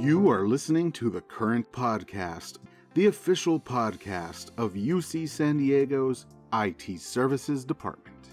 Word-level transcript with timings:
You 0.00 0.30
are 0.30 0.46
listening 0.46 0.92
to 0.92 1.10
the 1.10 1.20
Current 1.22 1.72
Podcast, 1.72 2.58
the 2.94 3.06
official 3.06 3.58
podcast 3.58 4.52
of 4.56 4.74
UC 4.74 5.28
San 5.28 5.58
Diego's 5.58 6.24
IT 6.52 7.00
Services 7.00 7.64
Department. 7.64 8.28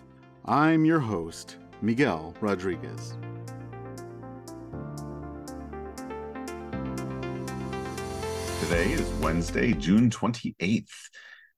I'm 0.46 0.86
your 0.86 1.00
host, 1.00 1.58
Miguel 1.82 2.36
Rodriguez. 2.40 3.18
Today 8.62 8.92
is 8.92 9.10
Wednesday, 9.20 9.74
June 9.74 10.12
28th, 10.12 10.86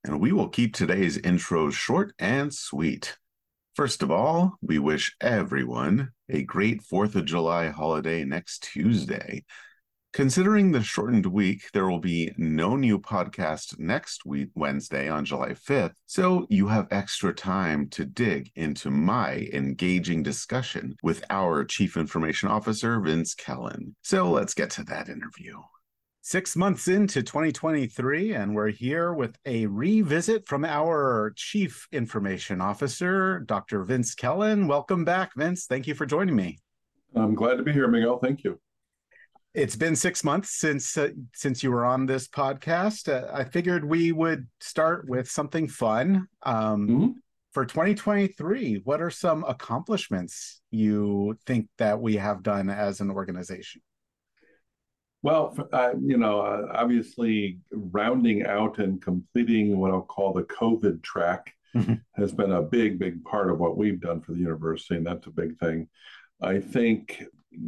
and 0.06 0.22
we 0.22 0.32
will 0.32 0.48
keep 0.48 0.74
today's 0.74 1.18
intro 1.18 1.70
short 1.70 2.14
and 2.18 2.54
sweet. 2.54 3.18
First 3.76 4.02
of 4.02 4.10
all, 4.10 4.56
we 4.62 4.80
wish 4.80 5.14
everyone 5.20 6.12
a 6.30 6.44
great 6.44 6.82
4th 6.82 7.16
of 7.16 7.26
July 7.26 7.68
holiday 7.68 8.24
next 8.24 8.64
Tuesday. 8.64 9.44
Considering 10.18 10.72
the 10.72 10.82
shortened 10.82 11.28
week, 11.28 11.70
there 11.74 11.88
will 11.88 12.00
be 12.00 12.34
no 12.38 12.76
new 12.76 12.98
podcast 12.98 13.78
next 13.78 14.26
week, 14.26 14.50
Wednesday 14.56 15.08
on 15.08 15.24
July 15.24 15.52
5th, 15.52 15.94
so 16.08 16.48
you 16.50 16.70
have 16.70 16.88
extra 16.90 17.32
time 17.32 17.88
to 17.90 18.04
dig 18.04 18.50
into 18.56 18.90
my 18.90 19.48
engaging 19.54 20.24
discussion 20.24 20.96
with 21.04 21.24
our 21.30 21.64
Chief 21.64 21.96
Information 21.96 22.50
Officer, 22.50 23.00
Vince 23.00 23.36
Kellen. 23.36 23.96
So 24.02 24.32
let's 24.32 24.56
get 24.56 24.72
to 24.72 24.84
that 24.86 25.08
interview. 25.08 25.60
Six 26.24 26.56
months 26.56 26.88
into 26.88 27.22
2023, 27.22 28.34
and 28.34 28.56
we're 28.56 28.70
here 28.70 29.14
with 29.14 29.38
a 29.46 29.68
revisit 29.68 30.48
from 30.48 30.66
our 30.66 31.32
Chief 31.36 31.88
Information 31.92 32.60
Officer, 32.60 33.42
Dr. 33.42 33.84
Vince 33.84 34.16
Kellen. 34.16 34.68
Welcome 34.68 35.06
back, 35.06 35.36
Vince. 35.36 35.68
Thank 35.68 35.86
you 35.86 35.94
for 35.94 36.08
joining 36.08 36.36
me. 36.36 36.58
I'm 37.16 37.36
glad 37.36 37.58
to 37.58 37.64
be 37.64 37.72
here, 37.72 37.88
Miguel. 37.88 38.18
Thank 38.18 38.44
you. 38.44 38.60
It's 39.58 39.76
been 39.76 39.96
six 39.96 40.24
months 40.24 40.52
since 40.52 40.96
uh, 41.00 41.10
since 41.34 41.64
you 41.64 41.72
were 41.72 41.84
on 41.84 42.06
this 42.06 42.28
podcast. 42.28 43.12
Uh, 43.12 43.28
I 43.34 43.44
figured 43.44 43.84
we 43.84 44.12
would 44.12 44.46
start 44.60 45.10
with 45.10 45.28
something 45.28 45.68
fun. 45.68 46.28
Um, 46.44 46.88
mm-hmm. 46.88 47.08
For 47.54 47.66
2023, 47.66 48.82
what 48.84 49.02
are 49.02 49.10
some 49.10 49.44
accomplishments 49.46 50.62
you 50.70 51.36
think 51.48 51.70
that 51.80 52.00
we 52.00 52.18
have 52.18 52.44
done 52.44 52.70
as 52.70 53.02
an 53.02 53.10
organization? 53.10 53.82
Well, 55.24 55.58
uh, 55.74 55.94
you 56.00 56.18
know, 56.18 56.42
uh, 56.42 56.68
obviously 56.76 57.58
rounding 57.72 58.46
out 58.46 58.78
and 58.78 59.02
completing 59.02 59.80
what 59.80 59.90
I'll 59.90 60.04
call 60.04 60.34
the 60.34 60.44
COVID 60.44 61.02
track 61.02 61.52
mm-hmm. 61.76 61.96
has 62.14 62.32
been 62.32 62.52
a 62.52 62.62
big, 62.62 63.00
big 63.00 63.24
part 63.24 63.50
of 63.50 63.58
what 63.58 63.76
we've 63.76 64.00
done 64.00 64.22
for 64.22 64.34
the 64.34 64.40
university, 64.40 64.98
and 64.98 65.08
that's 65.08 65.26
a 65.26 65.32
big 65.32 65.58
thing. 65.58 65.90
I 66.40 66.60
think 66.60 67.24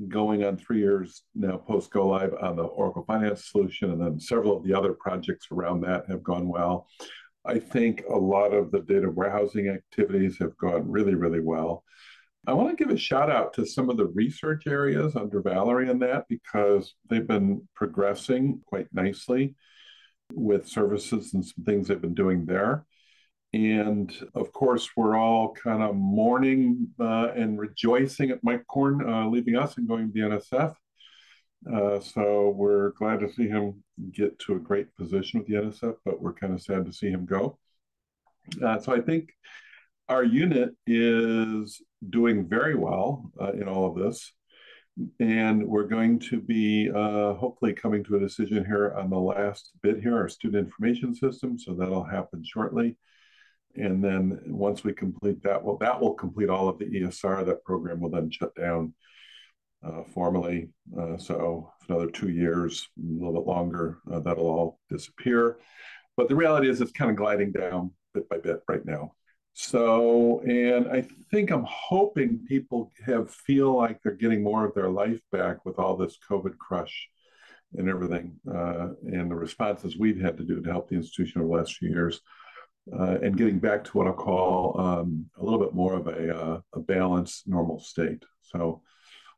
going 0.08 0.44
on 0.44 0.58
three 0.58 0.80
years 0.80 1.24
now 1.36 1.58
post 1.58 1.92
go 1.92 2.08
live 2.08 2.34
on 2.42 2.56
the 2.56 2.64
Oracle 2.64 3.04
Finance 3.06 3.50
solution, 3.52 3.92
and 3.92 4.02
then 4.02 4.20
several 4.20 4.56
of 4.56 4.64
the 4.64 4.74
other 4.74 4.94
projects 4.94 5.48
around 5.52 5.82
that 5.82 6.06
have 6.10 6.24
gone 6.24 6.48
well. 6.48 6.88
I 7.46 7.60
think 7.60 8.04
a 8.10 8.18
lot 8.18 8.54
of 8.54 8.72
the 8.72 8.82
data 8.82 9.10
warehousing 9.10 9.70
activities 9.70 10.38
have 10.40 10.58
gone 10.58 10.90
really, 10.90 11.16
really 11.16 11.40
well. 11.40 11.84
I 12.48 12.54
want 12.54 12.70
to 12.70 12.84
give 12.84 12.94
a 12.94 12.98
shout 12.98 13.30
out 13.30 13.54
to 13.54 13.66
some 13.66 13.90
of 13.90 13.98
the 13.98 14.08
research 14.08 14.68
areas 14.68 15.16
under 15.16 15.42
Valerie 15.42 15.90
in 15.90 16.00
that 16.00 16.26
because 16.30 16.96
they've 17.10 17.28
been 17.28 17.68
progressing 17.76 18.62
quite 18.66 18.88
nicely 18.94 19.56
with 20.34 20.68
services 20.68 21.34
and 21.34 21.46
some 21.46 21.64
things 21.66 21.88
they've 21.88 22.02
been 22.02 22.14
doing 22.14 22.46
there. 22.46 22.86
And 23.54 24.14
of 24.36 24.54
course, 24.54 24.90
we're 24.96 25.18
all 25.18 25.54
kind 25.54 25.82
of 25.82 25.96
mourning 25.96 26.90
uh, 27.00 27.30
and 27.36 27.60
rejoicing 27.60 28.30
at 28.30 28.44
Mike 28.44 28.68
Corn 28.68 29.08
uh, 29.08 29.28
leaving 29.28 29.56
us 29.56 29.78
and 29.78 29.88
going 29.88 30.08
to 30.08 30.14
the 30.14 30.20
NSF. 30.20 30.76
Uh, 31.72 32.00
so 32.00 32.54
we're 32.56 32.92
glad 32.92 33.20
to 33.20 33.32
see 33.34 33.48
him 33.48 33.84
get 34.12 34.38
to 34.40 34.56
a 34.56 34.60
great 34.60 34.96
position 34.96 35.40
with 35.40 35.48
the 35.48 35.56
NSF, 35.56 35.96
but 36.06 36.22
we're 36.22 36.34
kind 36.34 36.54
of 36.54 36.62
sad 36.62 36.86
to 36.86 36.94
see 36.94 37.10
him 37.10 37.26
go. 37.26 37.58
Uh, 38.64 38.80
so 38.80 38.94
I 38.94 39.02
think 39.02 39.34
our 40.08 40.24
unit 40.24 40.72
is 40.88 41.82
doing 42.10 42.48
very 42.48 42.76
well 42.76 43.32
uh, 43.42 43.52
in 43.52 43.68
all 43.68 43.86
of 43.86 43.96
this. 43.96 44.32
And 45.20 45.66
we're 45.66 45.88
going 45.88 46.20
to 46.20 46.42
be 46.42 46.90
uh, 46.94 47.34
hopefully 47.34 47.74
coming 47.74 48.04
to 48.06 48.16
a 48.16 48.20
decision 48.20 48.66
here 48.66 48.94
on 48.98 49.10
the 49.10 49.20
last 49.20 49.72
bit 49.82 50.02
here, 50.02 50.18
our 50.18 50.28
student 50.28 50.66
information 50.66 51.16
system. 51.16 51.58
So 51.58 51.74
that'll 51.74 52.04
happen 52.04 52.44
shortly. 52.44 52.98
And 53.80 54.04
then 54.04 54.42
once 54.46 54.84
we 54.84 54.94
complete 54.94 55.42
that, 55.44 55.64
well, 55.64 55.78
that 55.78 56.00
will 56.00 56.14
complete 56.14 56.50
all 56.50 56.68
of 56.68 56.78
the 56.78 56.86
ESR. 56.86 57.46
That 57.46 57.64
program 57.64 58.02
will 58.02 58.10
then 58.10 58.30
shut 58.30 58.54
down 58.54 58.94
uh, 59.84 60.04
formally. 60.14 60.70
Uh, 60.98 61.18
so 61.18 61.72
another 61.88 62.10
two 62.12 62.30
years, 62.30 62.90
a 62.98 63.02
little 63.02 63.42
bit 63.42 63.48
longer, 63.48 64.00
uh, 64.12 64.20
that'll 64.20 64.48
all 64.48 64.80
disappear. 64.90 65.60
But 66.18 66.28
the 66.28 66.36
reality 66.36 66.70
is, 66.70 66.82
it's 66.82 66.92
kind 66.92 67.10
of 67.10 67.16
gliding 67.16 67.54
down 67.54 67.92
bit 68.14 68.28
by 68.28 68.38
bit 68.38 68.62
right 68.68 68.86
now. 68.86 69.14
So, 69.54 70.42
and 70.42 70.88
I 70.90 71.08
think 71.32 71.50
I'm 71.50 71.66
hoping 71.68 72.46
people 72.48 72.92
have 73.06 73.32
feel 73.32 73.76
like 73.76 74.00
they're 74.04 74.14
getting 74.14 74.44
more 74.44 74.66
of 74.66 74.74
their 74.74 74.90
life 74.90 75.20
back 75.32 75.66
with 75.66 75.80
all 75.80 75.96
this 75.96 76.18
COVID 76.30 76.58
crush 76.58 77.10
and 77.78 77.88
everything, 77.88 78.40
uh, 78.54 78.90
and 79.04 79.30
the 79.30 79.36
responses 79.36 79.98
we've 79.98 80.20
had 80.20 80.38
to 80.38 80.44
do 80.44 80.62
to 80.62 80.72
help 80.72 80.90
the 80.90 80.96
institution 80.96 81.42
over 81.42 81.50
the 81.50 81.56
last 81.56 81.76
few 81.78 81.90
years 81.90 82.20
uh, 82.98 83.18
and 83.22 83.38
getting 83.38 83.60
back 83.60 83.84
to 83.84 83.98
what 83.98 84.08
I'll 84.08 84.14
call 84.14 84.80
um, 84.80 85.26
a 85.38 85.44
little 85.44 85.60
bit 85.60 85.74
more 85.74 85.96
of 85.96 86.08
a, 86.08 86.36
uh, 86.36 86.62
a 86.74 86.80
balanced, 86.80 87.48
normal 87.48 87.80
state. 87.80 88.24
So 88.42 88.82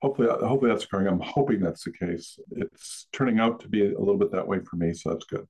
hopefully, 0.01 0.27
hopefully 0.29 0.71
that's 0.71 0.85
occurring. 0.85 1.07
I'm 1.07 1.19
hoping 1.19 1.59
that's 1.59 1.83
the 1.83 1.91
case. 1.91 2.39
It's 2.51 3.07
turning 3.11 3.39
out 3.39 3.59
to 3.61 3.67
be 3.67 3.85
a 3.85 3.99
little 3.99 4.17
bit 4.17 4.31
that 4.31 4.47
way 4.47 4.59
for 4.59 4.75
me, 4.75 4.93
so 4.93 5.11
that's 5.11 5.25
good. 5.25 5.47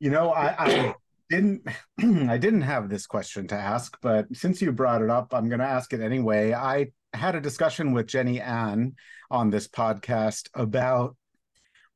You 0.00 0.10
know, 0.10 0.30
I, 0.30 0.54
I 0.58 0.94
didn't 1.30 1.66
I 2.28 2.38
didn't 2.38 2.62
have 2.62 2.88
this 2.88 3.06
question 3.06 3.46
to 3.48 3.54
ask, 3.54 3.96
but 4.02 4.26
since 4.34 4.60
you 4.60 4.72
brought 4.72 5.02
it 5.02 5.10
up, 5.10 5.32
I'm 5.32 5.48
going 5.48 5.60
to 5.60 5.66
ask 5.66 5.92
it 5.92 6.00
anyway. 6.00 6.52
I 6.52 6.92
had 7.12 7.34
a 7.36 7.40
discussion 7.40 7.92
with 7.92 8.06
Jenny 8.06 8.40
Ann 8.40 8.94
on 9.30 9.50
this 9.50 9.68
podcast 9.68 10.48
about 10.54 11.16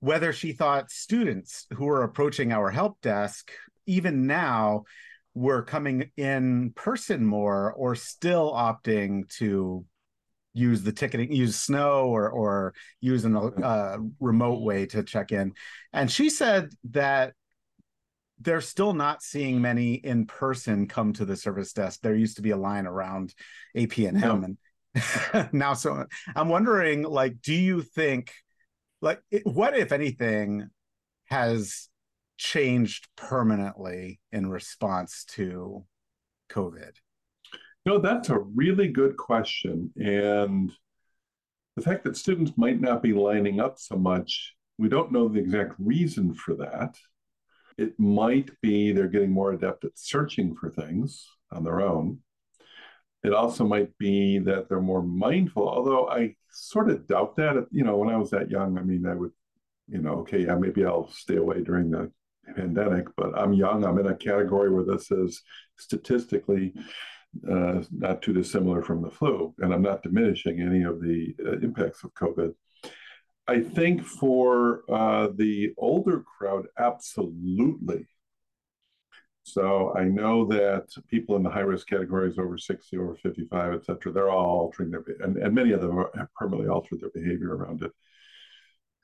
whether 0.00 0.32
she 0.32 0.52
thought 0.52 0.90
students 0.90 1.66
who 1.74 1.88
are 1.88 2.04
approaching 2.04 2.52
our 2.52 2.70
help 2.70 3.00
desk 3.00 3.50
even 3.86 4.26
now 4.26 4.84
were 5.38 5.62
coming 5.62 6.10
in 6.16 6.72
person 6.74 7.24
more 7.24 7.72
or 7.72 7.94
still 7.94 8.52
opting 8.52 9.28
to 9.28 9.84
use 10.52 10.82
the 10.82 10.90
ticketing 10.90 11.30
use 11.32 11.54
snow 11.54 12.06
or 12.06 12.28
or 12.28 12.74
use 13.00 13.24
a 13.24 13.38
uh, 13.38 13.98
remote 14.18 14.62
way 14.62 14.84
to 14.86 15.04
check 15.04 15.30
in. 15.30 15.52
And 15.92 16.10
she 16.10 16.28
said 16.28 16.70
that 16.90 17.34
they're 18.40 18.60
still 18.60 18.94
not 18.94 19.22
seeing 19.22 19.60
many 19.60 19.94
in 19.94 20.26
person 20.26 20.88
come 20.88 21.12
to 21.12 21.24
the 21.24 21.36
service 21.36 21.72
desk. 21.72 22.00
There 22.02 22.16
used 22.16 22.36
to 22.36 22.42
be 22.42 22.50
a 22.50 22.56
line 22.56 22.86
around 22.86 23.32
ap&m 23.76 24.16
and 24.44 24.56
now 25.52 25.74
so 25.74 26.06
i'm 26.34 26.48
wondering 26.48 27.02
like 27.02 27.40
do 27.42 27.54
you 27.54 27.82
think 27.82 28.32
like 29.02 29.20
what 29.44 29.76
if 29.76 29.92
anything 29.92 30.66
has 31.26 31.88
changed 32.38 33.08
permanently 33.16 34.20
in 34.32 34.48
response 34.48 35.24
to 35.24 35.84
COVID? 36.50 36.92
No, 37.84 37.98
that's 37.98 38.30
a 38.30 38.38
really 38.38 38.88
good 38.88 39.16
question. 39.16 39.90
And 39.96 40.72
the 41.76 41.82
fact 41.82 42.04
that 42.04 42.16
students 42.16 42.52
might 42.56 42.80
not 42.80 43.02
be 43.02 43.12
lining 43.12 43.60
up 43.60 43.78
so 43.78 43.96
much, 43.96 44.54
we 44.78 44.88
don't 44.88 45.12
know 45.12 45.28
the 45.28 45.40
exact 45.40 45.74
reason 45.78 46.34
for 46.34 46.54
that. 46.56 46.96
It 47.76 47.98
might 47.98 48.50
be 48.60 48.92
they're 48.92 49.08
getting 49.08 49.30
more 49.30 49.52
adept 49.52 49.84
at 49.84 49.98
searching 49.98 50.54
for 50.56 50.70
things 50.70 51.28
on 51.52 51.64
their 51.64 51.80
own. 51.80 52.18
It 53.24 53.32
also 53.32 53.64
might 53.64 53.96
be 53.98 54.38
that 54.40 54.68
they're 54.68 54.80
more 54.80 55.02
mindful, 55.02 55.68
although 55.68 56.08
I 56.08 56.36
sort 56.50 56.90
of 56.90 57.06
doubt 57.06 57.36
that. 57.36 57.66
You 57.70 57.84
know, 57.84 57.96
when 57.96 58.08
I 58.08 58.16
was 58.16 58.30
that 58.30 58.50
young, 58.50 58.78
I 58.78 58.82
mean, 58.82 59.06
I 59.06 59.14
would, 59.14 59.32
you 59.88 59.98
know, 59.98 60.20
okay, 60.20 60.44
yeah, 60.44 60.54
maybe 60.54 60.84
I'll 60.84 61.10
stay 61.10 61.36
away 61.36 61.62
during 61.62 61.90
the 61.90 62.12
pandemic, 62.54 63.06
but 63.16 63.36
I'm 63.38 63.52
young. 63.52 63.84
I'm 63.84 63.98
in 63.98 64.06
a 64.06 64.16
category 64.16 64.70
where 64.70 64.84
this 64.84 65.10
is 65.10 65.42
statistically 65.76 66.74
uh, 67.50 67.82
not 67.90 68.22
too 68.22 68.32
dissimilar 68.32 68.82
from 68.82 69.02
the 69.02 69.10
flu, 69.10 69.54
and 69.58 69.72
I'm 69.72 69.82
not 69.82 70.02
diminishing 70.02 70.60
any 70.60 70.82
of 70.82 71.00
the 71.00 71.34
uh, 71.44 71.58
impacts 71.58 72.04
of 72.04 72.14
COVID. 72.14 72.54
I 73.46 73.60
think 73.60 74.04
for 74.04 74.82
uh, 74.90 75.28
the 75.34 75.72
older 75.78 76.22
crowd, 76.22 76.66
absolutely. 76.78 78.06
So 79.42 79.94
I 79.96 80.04
know 80.04 80.44
that 80.48 80.88
people 81.08 81.36
in 81.36 81.42
the 81.42 81.48
high 81.48 81.60
risk 81.60 81.88
categories 81.88 82.38
over 82.38 82.58
60, 82.58 82.98
over 82.98 83.14
55, 83.14 83.72
et 83.72 83.84
cetera, 83.86 84.12
they're 84.12 84.28
all 84.28 84.60
altering 84.60 84.90
their, 84.90 85.02
and, 85.20 85.38
and 85.38 85.54
many 85.54 85.72
of 85.72 85.80
them 85.80 86.04
have 86.14 86.32
permanently 86.34 86.68
altered 86.68 87.00
their 87.00 87.10
behavior 87.10 87.56
around 87.56 87.82
it. 87.82 87.92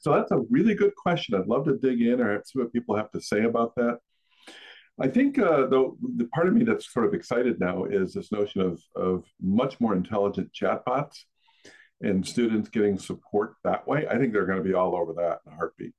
So 0.04 0.12
that's 0.12 0.32
a 0.32 0.44
really 0.50 0.74
good 0.74 0.94
question. 0.96 1.34
I'd 1.34 1.46
love 1.46 1.64
to 1.64 1.78
dig 1.78 2.02
in 2.02 2.20
or 2.20 2.42
see 2.44 2.58
what 2.58 2.74
people 2.74 2.94
have 2.94 3.10
to 3.12 3.22
say 3.22 3.44
about 3.44 3.74
that. 3.76 4.00
I 5.00 5.08
think 5.08 5.38
uh, 5.38 5.66
though 5.66 5.96
the 6.16 6.26
part 6.26 6.46
of 6.46 6.52
me 6.52 6.62
that's 6.62 6.92
sort 6.92 7.06
of 7.06 7.14
excited 7.14 7.58
now 7.58 7.84
is 7.84 8.12
this 8.12 8.30
notion 8.30 8.60
of 8.60 8.82
of 8.94 9.24
much 9.40 9.80
more 9.80 9.94
intelligent 9.94 10.50
chatbots, 10.52 11.20
and 12.02 12.26
students 12.26 12.68
getting 12.68 12.98
support 12.98 13.54
that 13.64 13.88
way, 13.88 14.06
I 14.06 14.18
think 14.18 14.34
they're 14.34 14.44
going 14.44 14.62
to 14.62 14.68
be 14.68 14.74
all 14.74 14.94
over 14.94 15.14
that 15.14 15.38
in 15.46 15.54
a 15.54 15.56
heartbeat. 15.56 15.94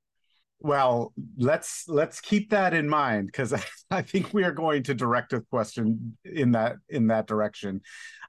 Well, 0.60 1.12
let's 1.36 1.88
let's 1.88 2.20
keep 2.20 2.50
that 2.50 2.74
in 2.74 2.88
mind 2.88 3.26
because 3.26 3.52
I, 3.90 4.02
think 4.02 4.32
we 4.32 4.44
are 4.44 4.52
going 4.52 4.84
to 4.84 4.94
direct 4.94 5.32
a 5.32 5.40
question 5.40 6.16
in 6.24 6.52
that 6.52 6.76
in 6.88 7.08
that 7.08 7.26
direction 7.26 7.80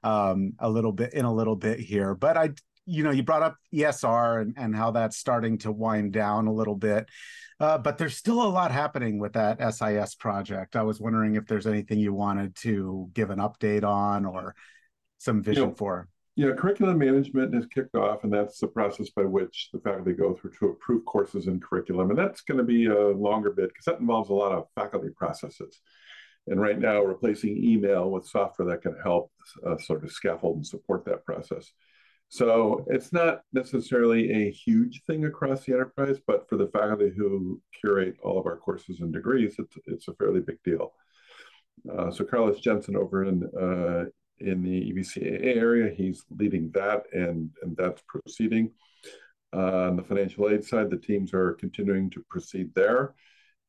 um, 0.02 0.54
a 0.58 0.68
little 0.68 0.92
bit 0.92 1.14
in 1.14 1.24
a 1.24 1.32
little 1.32 1.56
bit 1.56 1.78
here. 1.78 2.16
But 2.16 2.36
I, 2.36 2.50
you 2.88 3.04
know, 3.04 3.10
you 3.10 3.22
brought 3.22 3.42
up 3.42 3.56
ESR 3.72 4.40
and, 4.40 4.54
and 4.56 4.74
how 4.74 4.90
that's 4.90 5.18
starting 5.18 5.58
to 5.58 5.70
wind 5.70 6.12
down 6.12 6.46
a 6.46 6.52
little 6.52 6.74
bit. 6.74 7.06
Uh, 7.60 7.76
but 7.76 7.98
there's 7.98 8.16
still 8.16 8.40
a 8.40 8.48
lot 8.48 8.70
happening 8.70 9.18
with 9.18 9.34
that 9.34 9.58
SIS 9.74 10.14
project. 10.14 10.74
I 10.74 10.82
was 10.82 11.00
wondering 11.00 11.34
if 11.34 11.46
there's 11.46 11.66
anything 11.66 11.98
you 11.98 12.14
wanted 12.14 12.56
to 12.56 13.10
give 13.12 13.30
an 13.30 13.40
update 13.40 13.84
on 13.84 14.24
or 14.24 14.54
some 15.18 15.42
vision 15.42 15.64
you 15.64 15.68
know, 15.68 15.74
for. 15.74 16.08
Yeah, 16.36 16.52
curriculum 16.56 16.98
management 16.98 17.52
has 17.52 17.66
kicked 17.66 17.96
off, 17.96 18.22
and 18.22 18.32
that's 18.32 18.60
the 18.60 18.68
process 18.68 19.10
by 19.10 19.24
which 19.24 19.70
the 19.72 19.80
faculty 19.80 20.12
go 20.12 20.34
through 20.34 20.52
to 20.60 20.68
approve 20.68 21.04
courses 21.04 21.48
in 21.48 21.60
curriculum. 21.60 22.10
And 22.10 22.18
that's 22.18 22.42
going 22.42 22.58
to 22.58 22.64
be 22.64 22.86
a 22.86 23.08
longer 23.08 23.50
bit 23.50 23.68
because 23.70 23.84
that 23.86 24.00
involves 24.00 24.30
a 24.30 24.34
lot 24.34 24.52
of 24.52 24.66
faculty 24.74 25.08
processes. 25.14 25.80
And 26.46 26.60
right 26.60 26.78
now, 26.78 27.02
replacing 27.02 27.62
email 27.62 28.10
with 28.10 28.26
software 28.26 28.68
that 28.68 28.82
can 28.82 28.96
help 29.02 29.32
uh, 29.66 29.76
sort 29.78 30.04
of 30.04 30.12
scaffold 30.12 30.56
and 30.56 30.66
support 30.66 31.04
that 31.04 31.24
process. 31.24 31.72
So 32.28 32.84
it's 32.88 33.12
not 33.12 33.40
necessarily 33.52 34.30
a 34.32 34.50
huge 34.50 35.02
thing 35.06 35.24
across 35.24 35.64
the 35.64 35.72
enterprise, 35.72 36.18
but 36.26 36.48
for 36.48 36.56
the 36.56 36.68
faculty 36.68 37.10
who 37.16 37.60
curate 37.80 38.16
all 38.22 38.38
of 38.38 38.46
our 38.46 38.56
courses 38.56 39.00
and 39.00 39.12
degrees, 39.12 39.56
it's, 39.58 39.76
it's 39.86 40.08
a 40.08 40.14
fairly 40.14 40.40
big 40.40 40.58
deal. 40.62 40.92
Uh, 41.90 42.10
so 42.10 42.24
Carlos 42.24 42.60
Jensen 42.60 42.96
over 42.96 43.24
in 43.24 43.44
uh, 43.58 44.10
in 44.40 44.62
the 44.62 44.92
EVCAA 44.92 45.56
area. 45.56 45.92
He's 45.94 46.24
leading 46.30 46.70
that, 46.74 47.04
and, 47.12 47.50
and 47.62 47.76
that's 47.76 48.02
proceeding. 48.06 48.70
Uh, 49.54 49.88
on 49.88 49.96
the 49.96 50.02
financial 50.02 50.48
aid 50.48 50.64
side, 50.64 50.90
the 50.90 50.98
teams 50.98 51.32
are 51.32 51.54
continuing 51.54 52.10
to 52.10 52.24
proceed 52.28 52.70
there. 52.74 53.14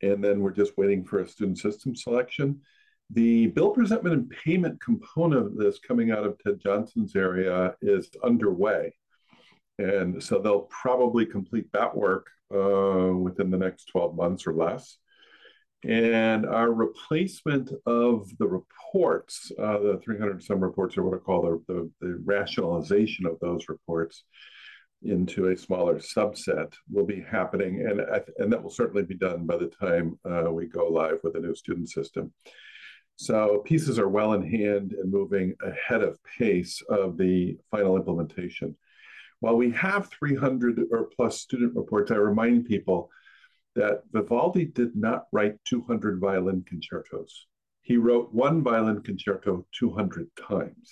And 0.02 0.24
then 0.24 0.42
we're 0.42 0.52
just 0.52 0.78
waiting 0.78 1.04
for 1.04 1.20
a 1.20 1.28
student 1.28 1.58
system 1.58 1.96
selection. 1.96 2.62
The 3.12 3.48
bill 3.48 3.72
presentment 3.72 4.16
and 4.16 4.30
payment 4.30 4.80
component 4.82 5.48
of 5.48 5.56
this 5.56 5.80
coming 5.80 6.12
out 6.12 6.26
of 6.26 6.38
Ted 6.40 6.60
Johnson's 6.62 7.16
area 7.16 7.76
is 7.82 8.10
underway. 8.24 8.94
And 9.80 10.22
so 10.22 10.40
they'll 10.40 10.70
probably 10.70 11.26
complete 11.26 11.72
that 11.74 11.96
work 11.96 12.28
uh, 12.54 13.14
within 13.16 13.50
the 13.50 13.58
next 13.58 13.86
12 13.86 14.16
months 14.16 14.46
or 14.46 14.54
less. 14.54 14.98
And 15.84 16.46
our 16.46 16.72
replacement 16.72 17.72
of 17.86 18.30
the 18.38 18.48
reports, 18.48 19.52
uh, 19.58 19.80
the 19.80 20.02
300 20.04 20.44
some 20.44 20.60
reports, 20.60 20.98
or 20.98 21.04
what 21.04 21.16
I 21.16 21.22
call 21.22 21.42
the, 21.42 21.74
the, 21.74 21.92
the, 22.02 22.22
rationalization 22.26 23.26
of 23.26 23.40
those 23.40 23.70
reports 23.70 24.26
into 25.04 25.48
a 25.48 25.58
smaller 25.58 25.96
subset, 25.96 26.74
will 26.92 27.06
be 27.06 27.22
happening. 27.22 27.88
And, 27.88 28.02
and 28.38 28.52
that 28.52 28.62
will 28.62 28.70
certainly 28.70 29.04
be 29.04 29.16
done 29.16 29.46
by 29.46 29.56
the 29.56 29.72
time 29.80 30.20
uh, 30.30 30.52
we 30.52 30.68
go 30.68 30.88
live 30.90 31.20
with 31.24 31.34
the 31.34 31.40
new 31.40 31.56
student 31.56 31.90
system. 31.90 32.34
So 33.21 33.62
pieces 33.66 34.00
are 34.00 34.07
well 34.07 34.31
in 34.31 34.50
hand 34.50 34.94
and 34.94 35.12
moving 35.12 35.54
ahead 35.62 36.04
of 36.04 36.24
pace 36.24 36.81
of 36.89 37.18
the 37.18 37.57
final 37.69 37.98
implementation. 37.98 38.77
While 39.42 39.57
we 39.57 39.71
have 39.71 40.10
300 40.10 40.80
or 40.89 41.10
plus 41.13 41.42
student 41.42 41.75
reports, 41.75 42.12
I 42.12 42.16
remind 42.16 42.63
people 42.63 43.10
that 43.75 44.04
Vivaldi 44.13 44.63
did 44.63 44.95
not 44.95 45.25
write 45.33 45.56
200 45.66 46.21
violin 46.21 46.63
concertos. 46.66 47.48
He 47.81 47.98
wrote 47.98 48.33
one 48.33 48.63
violin 48.63 49.01
concerto 49.01 49.68
200 49.77 50.30
times. 50.38 50.89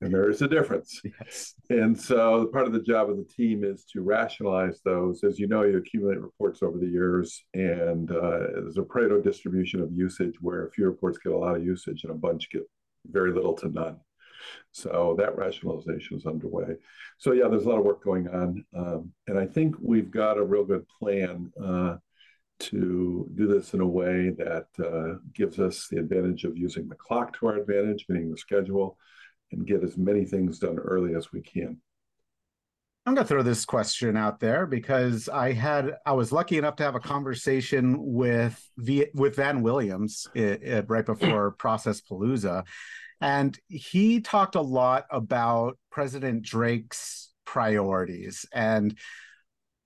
And 0.00 0.12
there 0.12 0.30
is 0.30 0.42
a 0.42 0.48
difference. 0.48 1.00
Yes. 1.20 1.54
And 1.68 1.98
so 1.98 2.46
part 2.46 2.66
of 2.66 2.72
the 2.72 2.82
job 2.82 3.10
of 3.10 3.16
the 3.16 3.24
team 3.24 3.64
is 3.64 3.84
to 3.92 4.00
rationalize 4.00 4.80
those. 4.84 5.22
As 5.22 5.38
you 5.38 5.46
know, 5.46 5.62
you 5.62 5.76
accumulate 5.78 6.20
reports 6.20 6.62
over 6.62 6.78
the 6.78 6.86
years, 6.86 7.44
and 7.54 8.10
uh, 8.10 8.38
there's 8.54 8.78
a 8.78 8.82
Pareto 8.82 9.22
distribution 9.22 9.80
of 9.80 9.92
usage 9.92 10.34
where 10.40 10.66
a 10.66 10.70
few 10.70 10.86
reports 10.86 11.18
get 11.18 11.32
a 11.32 11.38
lot 11.38 11.56
of 11.56 11.64
usage 11.64 12.04
and 12.04 12.12
a 12.12 12.16
bunch 12.16 12.50
get 12.50 12.62
very 13.06 13.32
little 13.32 13.54
to 13.54 13.68
none. 13.68 13.98
So 14.72 15.14
that 15.18 15.36
rationalization 15.36 16.16
is 16.16 16.26
underway. 16.26 16.76
So 17.18 17.32
yeah, 17.32 17.48
there's 17.48 17.64
a 17.64 17.68
lot 17.68 17.78
of 17.78 17.84
work 17.84 18.02
going 18.02 18.28
on, 18.28 18.64
um, 18.76 19.12
and 19.26 19.38
I 19.38 19.46
think 19.46 19.76
we've 19.80 20.10
got 20.10 20.38
a 20.38 20.44
real 20.44 20.64
good 20.64 20.86
plan 20.98 21.52
uh, 21.62 21.96
to 22.60 23.28
do 23.34 23.46
this 23.46 23.74
in 23.74 23.80
a 23.80 23.86
way 23.86 24.30
that 24.30 24.66
uh, 24.78 25.18
gives 25.34 25.58
us 25.58 25.88
the 25.88 25.98
advantage 25.98 26.44
of 26.44 26.56
using 26.56 26.88
the 26.88 26.94
clock 26.94 27.36
to 27.38 27.46
our 27.46 27.56
advantage, 27.56 28.06
meaning 28.08 28.30
the 28.30 28.36
schedule, 28.36 28.98
and 29.52 29.66
get 29.66 29.82
as 29.82 29.96
many 29.96 30.24
things 30.24 30.58
done 30.58 30.78
early 30.78 31.14
as 31.14 31.32
we 31.32 31.40
can. 31.40 31.80
I'm 33.06 33.14
going 33.14 33.24
to 33.24 33.28
throw 33.28 33.42
this 33.42 33.64
question 33.64 34.16
out 34.16 34.40
there 34.40 34.66
because 34.66 35.28
I 35.28 35.52
had 35.52 35.96
I 36.04 36.12
was 36.12 36.32
lucky 36.32 36.58
enough 36.58 36.76
to 36.76 36.82
have 36.82 36.94
a 36.94 37.00
conversation 37.00 37.96
with 37.98 38.62
v, 38.76 39.06
with 39.14 39.36
Van 39.36 39.62
Williams 39.62 40.28
it, 40.34 40.62
it, 40.62 40.84
right 40.88 41.06
before 41.06 41.50
Process 41.58 42.02
Palooza, 42.02 42.64
and 43.20 43.58
he 43.68 44.20
talked 44.20 44.54
a 44.54 44.60
lot 44.60 45.06
about 45.10 45.78
President 45.90 46.42
Drake's 46.42 47.32
priorities. 47.46 48.46
And 48.52 48.96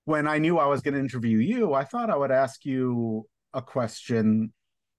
when 0.03 0.27
I 0.27 0.37
knew 0.37 0.59
I 0.59 0.67
was 0.67 0.81
going 0.81 0.93
to 0.93 0.99
interview 0.99 1.37
you, 1.37 1.73
I 1.73 1.83
thought 1.83 2.09
I 2.09 2.15
would 2.15 2.31
ask 2.31 2.65
you 2.65 3.27
a 3.53 3.61
question 3.61 4.53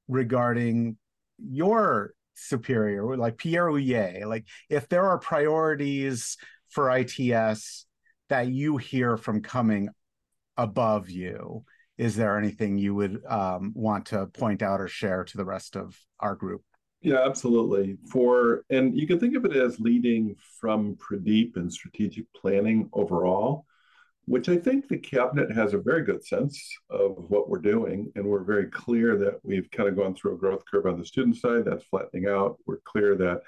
regarding 0.09 0.97
your 1.39 2.13
superior, 2.37 3.17
like 3.17 3.39
Pierre 3.39 3.69
Ouillet. 3.69 4.27
Like, 4.27 4.47
if 4.71 4.89
there 4.89 5.09
are 5.09 5.19
priorities 5.19 6.37
for 6.69 6.91
ITS 6.91 7.87
that 8.29 8.49
you 8.49 8.77
hear 8.77 9.17
from 9.17 9.43
coming 9.43 9.89
above 10.57 11.11
you, 11.11 11.65
is 11.99 12.17
there 12.17 12.39
anything 12.39 12.77
you 12.77 12.95
would 12.95 13.25
um, 13.27 13.73
want 13.75 14.07
to 14.07 14.27
point 14.27 14.63
out 14.63 14.81
or 14.81 14.89
share 14.89 15.25
to 15.25 15.37
the 15.37 15.45
rest 15.45 15.77
of 15.77 15.99
our 16.21 16.35
group? 16.35 16.63
Yeah, 17.01 17.25
absolutely. 17.25 17.97
For 18.11 18.65
and 18.71 18.99
you 18.99 19.07
can 19.07 19.21
think 19.21 19.37
of 19.37 19.45
it 19.45 19.55
as 19.55 19.79
leading 19.79 20.35
from 20.61 20.97
Pradeep 20.97 21.57
and 21.57 21.73
strategic 21.73 22.27
planning 22.35 22.89
overall, 22.93 23.65
which 24.27 24.49
I 24.49 24.57
think 24.57 24.89
the 24.89 24.99
cabinet 24.99 25.53
has 25.53 25.73
a 25.73 25.79
very 25.79 26.03
good 26.03 26.25
sense 26.25 26.61
of 26.91 27.15
what 27.29 27.49
we're 27.49 27.59
doing, 27.59 28.13
and 28.17 28.25
we're 28.25 28.45
very 28.45 28.67
clear 28.67 29.17
that 29.19 29.39
we've 29.45 29.71
kind 29.71 29.89
of 29.89 29.97
gone 29.97 30.15
through 30.15 30.35
a 30.35 30.39
growth 30.39 30.65
curve 30.71 30.87
on 30.87 30.99
the 30.99 31.07
student 31.07 31.37
side 31.37 31.65
that's 31.65 31.85
flattening 31.85 32.27
out. 32.27 32.59
We're 32.67 32.81
clear 32.85 33.17
that 33.17 33.43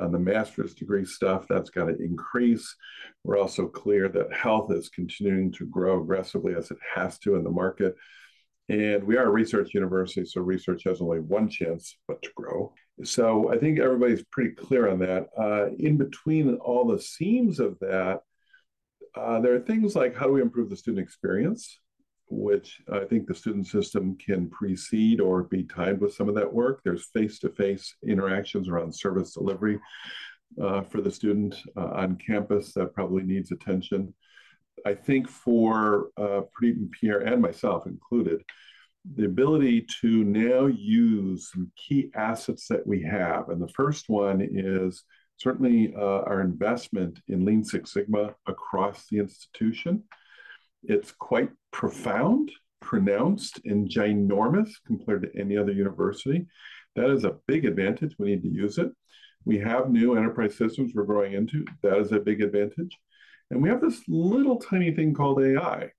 on 0.00 0.12
the 0.12 0.18
master's 0.18 0.74
degree 0.74 1.04
stuff, 1.04 1.46
that's 1.48 1.70
got 1.70 1.84
to 1.84 1.96
increase. 2.02 2.74
We're 3.22 3.38
also 3.38 3.68
clear 3.68 4.08
that 4.08 4.32
health 4.32 4.72
is 4.72 4.88
continuing 4.88 5.52
to 5.52 5.66
grow 5.66 6.00
aggressively 6.00 6.54
as 6.54 6.70
it 6.70 6.78
has 6.94 7.18
to 7.20 7.36
in 7.36 7.44
the 7.44 7.50
market. 7.50 7.94
And 8.70 9.04
we 9.04 9.18
are 9.18 9.26
a 9.26 9.30
research 9.30 9.74
university, 9.74 10.24
so 10.24 10.40
research 10.40 10.84
has 10.84 11.02
only 11.02 11.20
one 11.20 11.48
chance 11.50 11.98
but 12.08 12.22
to 12.22 12.30
grow. 12.34 12.72
So 13.02 13.52
I 13.52 13.58
think 13.58 13.78
everybody's 13.78 14.24
pretty 14.32 14.54
clear 14.54 14.88
on 14.88 14.98
that. 15.00 15.28
Uh, 15.38 15.66
in 15.78 15.98
between 15.98 16.54
all 16.56 16.86
the 16.86 17.00
seams 17.00 17.60
of 17.60 17.78
that, 17.80 18.22
uh, 19.16 19.40
there 19.40 19.54
are 19.54 19.60
things 19.60 19.94
like 19.94 20.16
how 20.16 20.26
do 20.26 20.32
we 20.32 20.42
improve 20.42 20.70
the 20.70 20.76
student 20.76 21.04
experience, 21.04 21.78
which 22.28 22.80
I 22.92 23.04
think 23.04 23.26
the 23.26 23.34
student 23.34 23.66
system 23.66 24.16
can 24.16 24.48
precede 24.50 25.20
or 25.20 25.44
be 25.44 25.62
timed 25.64 26.00
with 26.00 26.14
some 26.14 26.28
of 26.28 26.34
that 26.34 26.52
work. 26.52 26.80
There's 26.84 27.06
face 27.06 27.38
to 27.40 27.48
face 27.50 27.94
interactions 28.06 28.68
around 28.68 28.94
service 28.94 29.34
delivery 29.34 29.78
uh, 30.60 30.82
for 30.82 31.00
the 31.00 31.10
student 31.10 31.56
uh, 31.76 31.90
on 31.94 32.16
campus 32.16 32.72
that 32.74 32.94
probably 32.94 33.22
needs 33.22 33.52
attention. 33.52 34.14
I 34.86 34.94
think 34.94 35.28
for 35.28 36.10
uh, 36.16 36.42
Preet 36.52 36.76
and 36.76 36.90
Pierre 36.90 37.20
and 37.20 37.40
myself 37.40 37.86
included, 37.86 38.42
the 39.14 39.26
ability 39.26 39.86
to 40.00 40.24
now 40.24 40.66
use 40.66 41.50
some 41.52 41.70
key 41.76 42.10
assets 42.14 42.66
that 42.68 42.86
we 42.86 43.02
have. 43.02 43.50
And 43.50 43.60
the 43.60 43.68
first 43.68 44.08
one 44.08 44.40
is 44.40 45.04
certainly 45.36 45.94
uh, 45.96 46.00
our 46.00 46.40
investment 46.40 47.20
in 47.28 47.44
Lean 47.44 47.64
Six 47.64 47.92
Sigma 47.92 48.34
across 48.46 49.06
the 49.10 49.18
institution. 49.18 50.04
It's 50.82 51.12
quite 51.12 51.50
profound, 51.72 52.50
pronounced, 52.80 53.60
and 53.64 53.88
ginormous 53.88 54.70
compared 54.86 55.22
to 55.22 55.40
any 55.40 55.56
other 55.56 55.72
university. 55.72 56.46
That 56.96 57.10
is 57.10 57.24
a 57.24 57.36
big 57.46 57.64
advantage. 57.64 58.14
We 58.18 58.28
need 58.28 58.42
to 58.42 58.48
use 58.48 58.78
it. 58.78 58.90
We 59.44 59.58
have 59.58 59.90
new 59.90 60.16
enterprise 60.16 60.56
systems 60.56 60.92
we're 60.94 61.04
growing 61.04 61.34
into. 61.34 61.64
That 61.82 61.98
is 61.98 62.12
a 62.12 62.20
big 62.20 62.40
advantage. 62.40 62.96
And 63.50 63.62
we 63.62 63.68
have 63.68 63.80
this 63.80 64.02
little 64.08 64.58
tiny 64.58 64.92
thing 64.92 65.14
called 65.14 65.42
AI 65.42 65.90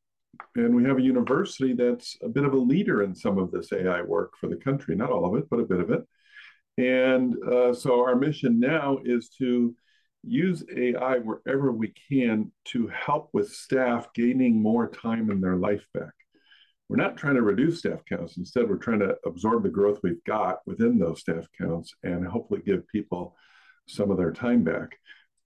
and 0.56 0.76
we 0.76 0.84
have 0.84 0.98
a 0.98 1.02
university 1.02 1.74
that's 1.74 2.18
a 2.24 2.30
bit 2.30 2.46
of 2.46 2.54
a 2.54 2.58
leader 2.58 3.04
in 3.04 3.16
some 3.16 3.38
of 3.38 3.52
this 3.52 3.72
AI 3.72 4.02
work 4.02 4.34
for 4.40 4.48
the 4.48 4.56
country, 4.56 4.96
not 4.96 5.12
all 5.12 5.26
of 5.26 5.36
it, 5.36 5.50
but 5.50 5.60
a 5.60 5.66
bit 5.66 5.80
of 5.80 5.92
it. 5.92 6.02
And 6.78 7.36
uh, 7.44 7.74
so 7.74 8.02
our 8.02 8.16
mission 8.16 8.60
now 8.60 9.00
is 9.04 9.30
to 9.40 9.76
use 10.24 10.64
AI 10.76 11.20
wherever 11.20 11.72
we 11.72 11.94
can 12.10 12.52
to 12.66 12.88
help 12.88 13.30
with 13.34 13.52
staff 13.52 14.08
gaining 14.14 14.62
more 14.62 14.90
time 14.90 15.30
in 15.32 15.40
their 15.40 15.56
life 15.56 15.86
back. 15.94 16.14
We're 16.90 16.98
not 16.98 17.18
trying 17.18 17.36
to 17.36 17.42
reduce 17.42 17.80
staff 17.80 18.02
counts. 18.08 18.38
Instead, 18.38 18.70
we're 18.70 18.78
trying 18.78 19.00
to 19.00 19.18
absorb 19.26 19.64
the 19.64 19.70
growth 19.70 20.00
we've 20.04 20.24
got 20.26 20.60
within 20.66 21.00
those 21.00 21.22
staff 21.22 21.48
counts 21.60 21.94
and 22.04 22.26
hopefully 22.28 22.62
give 22.66 22.88
people 22.88 23.36
some 23.88 24.12
of 24.12 24.18
their 24.18 24.32
time 24.32 24.64
back. 24.64 24.98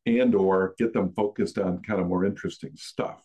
and 0.06 0.34
or 0.36 0.76
get 0.78 0.94
them 0.94 1.14
focused 1.14 1.58
on 1.60 1.82
kind 1.84 2.00
of 2.02 2.08
more 2.08 2.26
interesting 2.26 2.72
stuff. 2.76 3.22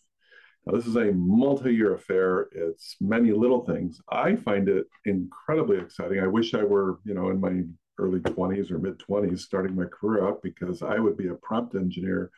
Now, 0.65 0.75
this 0.75 0.87
is 0.87 0.95
a 0.95 1.11
multi-year 1.13 1.93
affair. 1.95 2.47
It's 2.51 2.95
many 3.01 3.31
little 3.31 3.65
things. 3.65 4.01
I 4.11 4.35
find 4.35 4.67
it 4.67 4.87
incredibly 5.05 5.77
exciting. 5.77 6.19
I 6.19 6.27
wish 6.27 6.53
I 6.53 6.63
were, 6.63 6.99
you 7.05 7.13
know, 7.13 7.29
in 7.29 7.39
my 7.39 7.63
early 7.97 8.19
20s 8.19 8.71
or 8.71 8.79
mid 8.79 8.97
20s 8.99 9.39
starting 9.39 9.75
my 9.75 9.85
career 9.85 10.27
out 10.27 10.41
because 10.41 10.81
I 10.81 10.99
would 10.99 11.17
be 11.17 11.27
a 11.27 11.35
prompt 11.35 11.75
engineer 11.75 12.31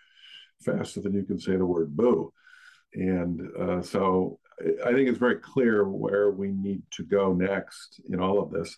faster 0.63 1.01
than 1.01 1.13
you 1.13 1.23
can 1.23 1.39
say 1.39 1.55
the 1.55 1.65
word 1.65 1.95
boo. 1.95 2.33
And 2.93 3.41
uh, 3.57 3.81
so 3.81 4.39
I 4.85 4.91
think 4.91 5.07
it's 5.07 5.19
very 5.19 5.37
clear 5.37 5.87
where 5.87 6.31
we 6.31 6.49
need 6.49 6.81
to 6.91 7.03
go 7.03 7.33
next 7.33 8.01
in 8.09 8.19
all 8.19 8.41
of 8.41 8.51
this. 8.51 8.77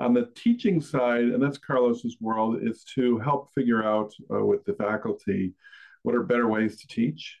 On 0.00 0.14
the 0.14 0.30
teaching 0.34 0.80
side, 0.80 1.24
and 1.26 1.42
that's 1.42 1.58
Carlos's 1.58 2.16
world, 2.20 2.58
is 2.62 2.84
to 2.94 3.18
help 3.18 3.52
figure 3.54 3.84
out 3.84 4.12
uh, 4.34 4.44
with 4.44 4.64
the 4.64 4.72
faculty 4.72 5.54
what 6.02 6.14
are 6.14 6.22
better 6.22 6.48
ways 6.48 6.80
to 6.80 6.86
teach 6.88 7.38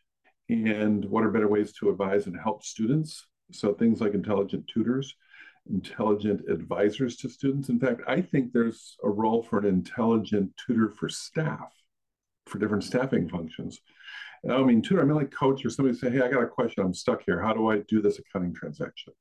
and 0.48 1.04
what 1.06 1.24
are 1.24 1.30
better 1.30 1.48
ways 1.48 1.72
to 1.72 1.88
advise 1.88 2.26
and 2.26 2.38
help 2.38 2.62
students. 2.62 3.26
So 3.50 3.74
things 3.74 4.00
like 4.00 4.14
intelligent 4.14 4.68
tutors, 4.72 5.14
intelligent 5.70 6.48
advisors 6.50 7.16
to 7.16 7.28
students. 7.28 7.68
In 7.68 7.78
fact, 7.78 8.02
I 8.06 8.20
think 8.20 8.52
there's 8.52 8.96
a 9.04 9.08
role 9.08 9.42
for 9.42 9.58
an 9.58 9.66
intelligent 9.66 10.52
tutor 10.56 10.90
for 10.90 11.08
staff, 11.08 11.72
for 12.46 12.58
different 12.58 12.84
staffing 12.84 13.28
functions. 13.28 13.80
And 14.42 14.52
I 14.52 14.56
don't 14.56 14.66
mean 14.66 14.82
tutor, 14.82 15.02
I 15.02 15.04
mean 15.04 15.16
like 15.16 15.30
coach 15.30 15.64
or 15.64 15.70
somebody 15.70 15.96
say, 15.96 16.10
hey, 16.10 16.20
I 16.20 16.28
got 16.28 16.42
a 16.42 16.48
question, 16.48 16.84
I'm 16.84 16.94
stuck 16.94 17.22
here. 17.24 17.40
How 17.40 17.52
do 17.52 17.70
I 17.70 17.78
do 17.88 18.02
this 18.02 18.18
accounting 18.18 18.54
transaction? 18.54 19.12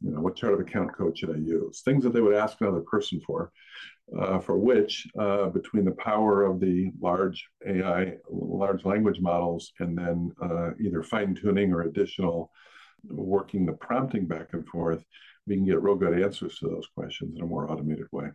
You 0.00 0.12
know, 0.12 0.20
what 0.20 0.36
chart 0.36 0.54
of 0.54 0.60
account 0.60 0.96
code 0.96 1.18
should 1.18 1.34
I 1.34 1.38
use? 1.38 1.82
Things 1.82 2.04
that 2.04 2.12
they 2.12 2.20
would 2.20 2.34
ask 2.34 2.60
another 2.60 2.80
person 2.80 3.20
for, 3.20 3.50
uh, 4.16 4.38
for 4.38 4.56
which 4.56 5.08
uh, 5.18 5.46
between 5.46 5.84
the 5.84 5.92
power 5.92 6.44
of 6.44 6.60
the 6.60 6.92
large 7.00 7.44
AI, 7.66 8.14
large 8.30 8.84
language 8.84 9.20
models, 9.20 9.72
and 9.80 9.98
then 9.98 10.32
uh, 10.40 10.70
either 10.80 11.02
fine 11.02 11.34
tuning 11.34 11.72
or 11.72 11.82
additional 11.82 12.52
working 13.08 13.66
the 13.66 13.72
prompting 13.72 14.26
back 14.26 14.48
and 14.52 14.66
forth, 14.68 15.04
we 15.48 15.56
can 15.56 15.64
get 15.64 15.82
real 15.82 15.94
good 15.94 16.20
answers 16.20 16.58
to 16.58 16.68
those 16.68 16.86
questions 16.94 17.36
in 17.36 17.42
a 17.42 17.46
more 17.46 17.70
automated 17.70 18.06
way. 18.12 18.28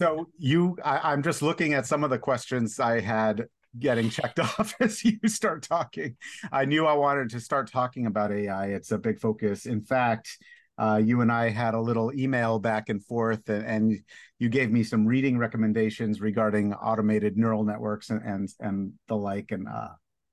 So 0.00 0.28
you, 0.38 0.76
I, 0.84 1.12
am 1.12 1.22
just 1.22 1.42
looking 1.42 1.74
at 1.74 1.86
some 1.86 2.02
of 2.02 2.10
the 2.10 2.18
questions 2.18 2.80
I 2.80 3.00
had 3.00 3.46
getting 3.78 4.10
checked 4.10 4.38
off 4.58 4.74
as 4.80 5.04
you 5.04 5.18
start 5.26 5.62
talking. 5.62 6.16
I 6.52 6.64
knew 6.64 6.86
I 6.86 6.94
wanted 6.94 7.30
to 7.30 7.40
start 7.40 7.70
talking 7.70 8.06
about 8.06 8.32
AI. 8.32 8.66
It's 8.68 8.90
a 8.90 8.98
big 8.98 9.20
focus. 9.20 9.66
In 9.66 9.82
fact, 9.82 10.38
uh, 10.76 11.00
you 11.02 11.20
and 11.20 11.30
I 11.30 11.50
had 11.50 11.74
a 11.74 11.80
little 11.80 12.12
email 12.12 12.58
back 12.58 12.88
and 12.88 13.04
forth, 13.04 13.48
and, 13.48 13.64
and, 13.64 14.00
you 14.40 14.48
gave 14.48 14.70
me 14.70 14.82
some 14.82 15.06
reading 15.06 15.38
recommendations 15.38 16.20
regarding 16.20 16.74
automated 16.74 17.36
neural 17.36 17.62
networks 17.62 18.10
and 18.10 18.20
and, 18.22 18.48
and 18.58 18.92
the 19.06 19.16
like, 19.16 19.52
and 19.52 19.68
uh, 19.68 19.90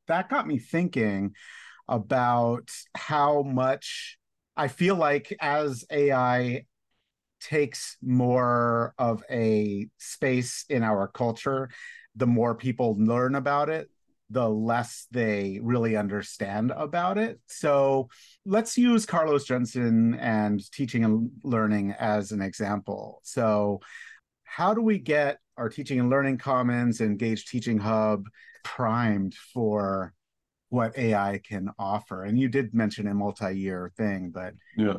that 0.07 0.27
got 0.27 0.47
me 0.47 0.57
thinking 0.57 1.35
about 1.88 2.71
how 2.95 3.43
much 3.43 4.17
I 4.55 4.67
feel 4.67 4.96
like 4.96 5.36
as 5.39 5.86
AI 5.91 6.65
takes 7.39 7.98
more 8.01 8.93
of 8.98 9.24
a 9.29 9.88
space 9.98 10.65
in 10.70 10.84
our 10.84 11.08
culture, 11.08 11.70
the 12.15 12.27
more 12.27 12.55
people 12.55 12.96
learn 13.00 13.36
about 13.36 13.70
it, 13.70 13.89
the 14.29 14.48
less 14.48 15.08
they 15.12 15.60
really 15.62 15.98
understand 15.98 16.72
about 16.72 17.17
it. 17.17 17.39
So 17.48 18.10
let's 18.46 18.77
use 18.77 19.05
Carlos 19.05 19.46
Jensen 19.46 20.15
and 20.15 20.62
teaching 20.72 21.03
and 21.03 21.31
learning 21.43 21.96
as 22.00 22.31
an 22.31 22.41
example. 22.41 23.20
So, 23.24 23.81
how 24.43 24.74
do 24.74 24.81
we 24.81 25.00
get 25.00 25.39
our 25.58 25.70
teaching 25.70 26.00
and 26.00 26.10
learning 26.10 26.38
commons, 26.38 27.00
Engage 27.00 27.46
Teaching 27.46 27.77
Hub 27.77 28.25
primed 28.63 29.34
for 29.34 30.13
what 30.71 30.97
AI 30.97 31.39
can 31.43 31.69
offer? 31.77 32.23
And 32.23 32.39
you 32.39 32.47
did 32.47 32.73
mention 32.73 33.07
a 33.07 33.13
multi 33.13 33.53
year 33.57 33.91
thing, 33.97 34.31
but 34.33 34.53
yeah. 34.77 34.97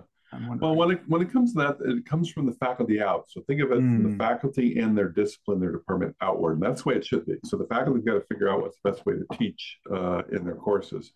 Well, 0.60 0.74
when 0.74 0.92
it 0.92 1.02
when 1.08 1.20
it 1.20 1.30
comes 1.30 1.52
to 1.52 1.58
that, 1.58 1.76
it 1.84 2.06
comes 2.06 2.30
from 2.30 2.46
the 2.46 2.52
faculty 2.52 3.02
out. 3.02 3.24
So 3.28 3.42
think 3.42 3.60
of 3.60 3.70
it 3.70 3.80
mm. 3.80 3.96
from 3.96 4.02
the 4.02 4.08
hmm. 4.10 4.18
faculty 4.18 4.78
and 4.78 4.96
their 4.96 5.10
discipline, 5.10 5.60
their 5.60 5.72
department 5.72 6.16
outward, 6.22 6.54
and 6.54 6.62
that's 6.62 6.82
the 6.82 6.88
way 6.88 6.94
it 6.94 7.04
should 7.04 7.26
be. 7.26 7.34
So 7.44 7.58
the 7.58 7.66
faculty's 7.66 8.04
got 8.04 8.14
to 8.14 8.24
figure 8.30 8.48
out 8.48 8.62
what's 8.62 8.78
the 8.82 8.90
best 8.90 9.04
way 9.04 9.14
to 9.14 9.38
teach 9.38 9.78
uh, 9.94 10.22
in 10.32 10.44
their 10.44 10.54
courses, 10.54 11.12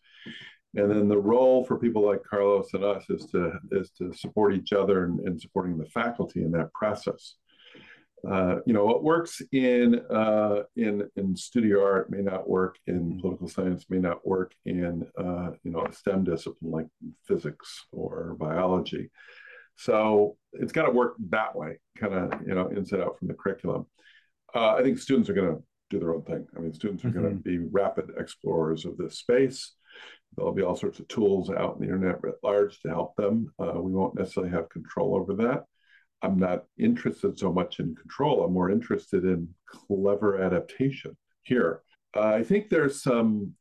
and 0.75 0.91
then 0.91 1.09
the 1.09 1.17
role 1.17 1.65
for 1.65 1.79
people 1.79 2.05
like 2.05 2.25
Carlos 2.25 2.69
and 2.75 2.85
us 2.85 3.09
is 3.09 3.25
to 3.31 3.53
is 3.73 3.91
to 3.99 4.13
support 4.13 4.55
each 4.55 4.75
other 4.75 5.05
and, 5.05 5.21
and 5.21 5.41
supporting 5.41 5.79
the 5.79 5.87
faculty 5.87 6.43
in 6.43 6.51
that 6.51 6.73
process. 6.75 7.37
Uh, 8.29 8.57
you 8.67 8.73
know, 8.73 8.85
what 8.85 9.05
works 9.05 9.41
in 9.53 10.01
uh, 10.11 10.63
in 10.75 11.09
in 11.17 11.37
studio 11.37 11.83
art 11.85 12.11
may 12.11 12.23
not 12.23 12.49
work 12.49 12.77
in 12.87 13.01
mm-hmm. 13.01 13.21
political 13.21 13.49
science, 13.49 13.87
may 13.89 13.99
not 13.99 14.27
work 14.27 14.53
in 14.65 15.07
uh, 15.19 15.51
you 15.63 15.71
know 15.71 15.85
a 15.85 15.93
STEM 15.93 16.25
discipline 16.25 16.73
like 16.73 16.87
physics 17.27 17.87
or 17.93 18.35
biology. 18.39 19.11
So 19.77 20.39
it's 20.55 20.73
got 20.73 20.87
to 20.87 20.91
work 20.91 21.17
that 21.31 21.55
way, 21.55 21.79
kind 21.99 22.15
of 22.15 22.43
you 22.47 22.55
know 22.55 22.69
inside 22.69 23.01
out 23.01 23.19
from 23.19 23.29
the 23.29 23.35
curriculum. 23.35 23.87
Uh, 24.55 24.75
I 24.75 24.83
think 24.83 24.99
students 24.99 25.29
are 25.29 25.35
going 25.35 25.55
to 25.55 25.63
do 25.91 26.01
their 26.01 26.15
own 26.15 26.23
thing. 26.23 26.47
I 26.57 26.61
mean, 26.61 26.73
students 26.73 27.05
are 27.05 27.09
mm-hmm. 27.09 27.23
going 27.23 27.37
to 27.37 27.43
be 27.43 27.59
rapid 27.59 28.11
explorers 28.19 28.87
of 28.87 28.97
this 28.97 29.19
space. 29.19 29.75
There'll 30.37 30.53
be 30.53 30.63
all 30.63 30.77
sorts 30.77 30.99
of 30.99 31.07
tools 31.09 31.51
out 31.51 31.77
in 31.77 31.87
the 31.87 31.95
internet 31.95 32.25
at 32.27 32.43
large 32.43 32.81
to 32.81 32.89
help 32.89 33.15
them. 33.17 33.53
Uh, 33.59 33.81
we 33.81 33.93
won't 33.93 34.19
necessarily 34.19 34.51
have 34.51 34.69
control 34.69 35.15
over 35.15 35.35
that 35.35 35.65
I'm 36.23 36.39
not 36.39 36.65
interested 36.79 37.39
so 37.39 37.53
much 37.53 37.79
in 37.79 37.95
control. 37.95 38.45
I'm 38.45 38.53
more 38.53 38.71
interested 38.71 39.25
in 39.25 39.49
clever 39.69 40.41
adaptation 40.41 41.17
here. 41.43 41.83
Uh, 42.17 42.27
I 42.27 42.43
think 42.43 42.69
there's 42.69 43.03
some 43.03 43.53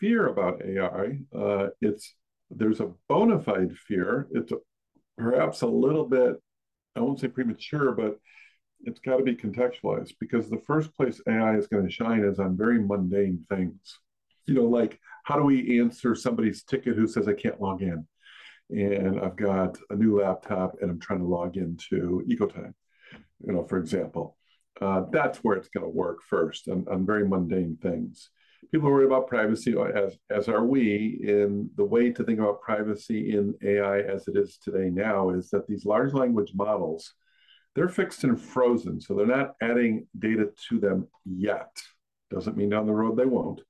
fear 0.00 0.26
about 0.26 0.62
AI. 0.64 1.18
Uh, 1.34 1.68
it's 1.80 2.14
there's 2.50 2.80
a 2.80 2.92
bona 3.08 3.40
fide 3.40 3.76
fear. 3.76 4.28
It's 4.32 4.52
perhaps 5.16 5.62
a 5.62 5.66
little 5.66 6.04
bit, 6.04 6.36
I 6.96 7.00
won't 7.00 7.20
say 7.20 7.28
premature, 7.28 7.92
but 7.92 8.18
it's 8.84 9.00
got 9.00 9.16
to 9.16 9.22
be 9.24 9.34
contextualized 9.34 10.14
because 10.20 10.50
the 10.50 10.60
first 10.66 10.94
place 10.94 11.20
AI 11.26 11.56
is 11.56 11.66
going 11.66 11.84
to 11.84 11.90
shine 11.92 12.22
is 12.22 12.38
on 12.38 12.56
very 12.56 12.78
mundane 12.80 13.44
things. 13.48 13.98
You 14.46 14.54
know, 14.54 14.64
like 14.64 14.98
how 15.24 15.36
do 15.36 15.44
we 15.44 15.80
answer 15.80 16.14
somebody's 16.14 16.64
ticket 16.64 16.96
who 16.96 17.06
says 17.06 17.28
I 17.28 17.32
can't 17.32 17.60
log 17.60 17.82
in? 17.82 18.06
And 18.70 19.20
I've 19.20 19.36
got 19.36 19.78
a 19.90 19.96
new 19.96 20.20
laptop 20.20 20.76
and 20.80 20.90
I'm 20.90 21.00
trying 21.00 21.20
to 21.20 21.26
log 21.26 21.56
into 21.56 22.24
EcoTime, 22.28 22.74
you 23.46 23.52
know, 23.52 23.64
for 23.64 23.78
example. 23.78 24.36
Uh, 24.80 25.02
that's 25.12 25.38
where 25.38 25.56
it's 25.56 25.68
going 25.68 25.84
to 25.84 25.90
work 25.90 26.20
first 26.22 26.68
on, 26.68 26.84
on 26.90 27.06
very 27.06 27.26
mundane 27.26 27.76
things. 27.80 28.30
People 28.72 28.90
worry 28.90 29.04
about 29.04 29.28
privacy, 29.28 29.74
as, 29.94 30.16
as 30.30 30.48
are 30.48 30.64
we. 30.64 31.20
In 31.22 31.70
the 31.76 31.84
way 31.84 32.10
to 32.10 32.24
think 32.24 32.40
about 32.40 32.62
privacy 32.62 33.36
in 33.36 33.54
AI 33.62 34.00
as 34.00 34.26
it 34.26 34.36
is 34.36 34.58
today 34.58 34.90
now 34.90 35.30
is 35.30 35.50
that 35.50 35.68
these 35.68 35.84
large 35.84 36.12
language 36.12 36.52
models, 36.54 37.12
they're 37.74 37.88
fixed 37.88 38.24
and 38.24 38.40
frozen. 38.40 39.00
So 39.00 39.14
they're 39.14 39.26
not 39.26 39.54
adding 39.60 40.08
data 40.18 40.50
to 40.70 40.80
them 40.80 41.06
yet. 41.24 41.70
Doesn't 42.30 42.56
mean 42.56 42.70
down 42.70 42.86
the 42.86 42.92
road 42.92 43.16
they 43.16 43.26
won't 43.26 43.60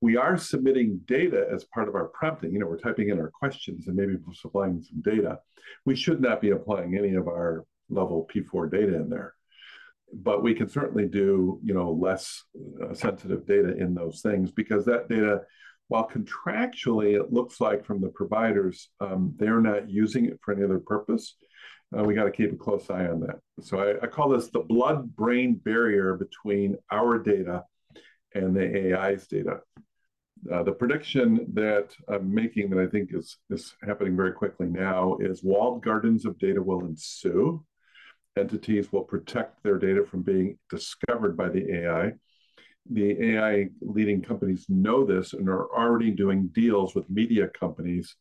we 0.00 0.16
are 0.16 0.36
submitting 0.36 1.00
data 1.06 1.46
as 1.52 1.64
part 1.64 1.88
of 1.88 1.94
our 1.94 2.06
prompting. 2.06 2.52
You 2.52 2.58
know, 2.58 2.66
we're 2.66 2.78
typing 2.78 3.08
in 3.08 3.18
our 3.18 3.30
questions 3.30 3.86
and 3.86 3.96
maybe 3.96 4.16
supplying 4.34 4.82
some 4.82 5.00
data. 5.00 5.38
We 5.84 5.96
should 5.96 6.20
not 6.20 6.40
be 6.40 6.50
applying 6.50 6.96
any 6.96 7.14
of 7.14 7.28
our 7.28 7.64
level 7.88 8.28
P4 8.32 8.70
data 8.70 8.94
in 8.96 9.08
there. 9.08 9.34
But 10.12 10.42
we 10.42 10.54
can 10.54 10.68
certainly 10.68 11.06
do, 11.06 11.60
you 11.64 11.74
know, 11.74 11.90
less 11.90 12.44
uh, 12.82 12.94
sensitive 12.94 13.46
data 13.46 13.76
in 13.76 13.94
those 13.94 14.20
things 14.20 14.52
because 14.52 14.84
that 14.84 15.08
data, 15.08 15.42
while 15.88 16.08
contractually 16.08 17.18
it 17.18 17.32
looks 17.32 17.60
like 17.60 17.84
from 17.84 18.00
the 18.00 18.08
providers 18.08 18.90
um, 19.00 19.34
they're 19.36 19.60
not 19.60 19.88
using 19.90 20.26
it 20.26 20.38
for 20.42 20.52
any 20.52 20.62
other 20.62 20.78
purpose, 20.78 21.36
uh, 21.96 22.02
we 22.02 22.14
got 22.14 22.24
to 22.24 22.30
keep 22.30 22.52
a 22.52 22.56
close 22.56 22.88
eye 22.90 23.06
on 23.06 23.20
that. 23.20 23.38
So 23.60 23.78
I, 23.78 24.04
I 24.04 24.06
call 24.06 24.28
this 24.28 24.48
the 24.48 24.60
blood-brain 24.60 25.54
barrier 25.64 26.14
between 26.14 26.76
our 26.90 27.18
data 27.18 27.64
and 28.36 28.54
the 28.54 28.94
AI's 28.94 29.26
data. 29.26 29.60
Uh, 30.52 30.62
the 30.62 30.72
prediction 30.72 31.46
that 31.54 31.94
I'm 32.08 32.32
making 32.32 32.70
that 32.70 32.78
I 32.78 32.86
think 32.86 33.10
is, 33.12 33.36
is 33.50 33.74
happening 33.82 34.16
very 34.16 34.32
quickly 34.32 34.66
now 34.66 35.16
is 35.20 35.42
walled 35.42 35.82
gardens 35.82 36.24
of 36.24 36.38
data 36.38 36.62
will 36.62 36.84
ensue. 36.84 37.64
Entities 38.36 38.92
will 38.92 39.02
protect 39.02 39.62
their 39.62 39.78
data 39.78 40.04
from 40.04 40.22
being 40.22 40.58
discovered 40.70 41.36
by 41.36 41.48
the 41.48 41.72
AI. 41.72 42.12
The 42.90 43.34
AI 43.34 43.70
leading 43.80 44.22
companies 44.22 44.66
know 44.68 45.04
this 45.04 45.32
and 45.32 45.48
are 45.48 45.68
already 45.74 46.10
doing 46.10 46.48
deals 46.48 46.94
with 46.94 47.10
media 47.10 47.48
companies 47.48 48.14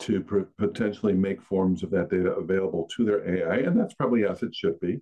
to 0.00 0.20
pr- 0.20 0.42
potentially 0.58 1.14
make 1.14 1.42
forms 1.42 1.82
of 1.82 1.90
that 1.90 2.10
data 2.10 2.32
available 2.32 2.88
to 2.96 3.04
their 3.04 3.26
AI. 3.26 3.56
And 3.66 3.78
that's 3.78 3.94
probably 3.94 4.24
as 4.24 4.42
it 4.42 4.54
should 4.54 4.78
be. 4.80 5.00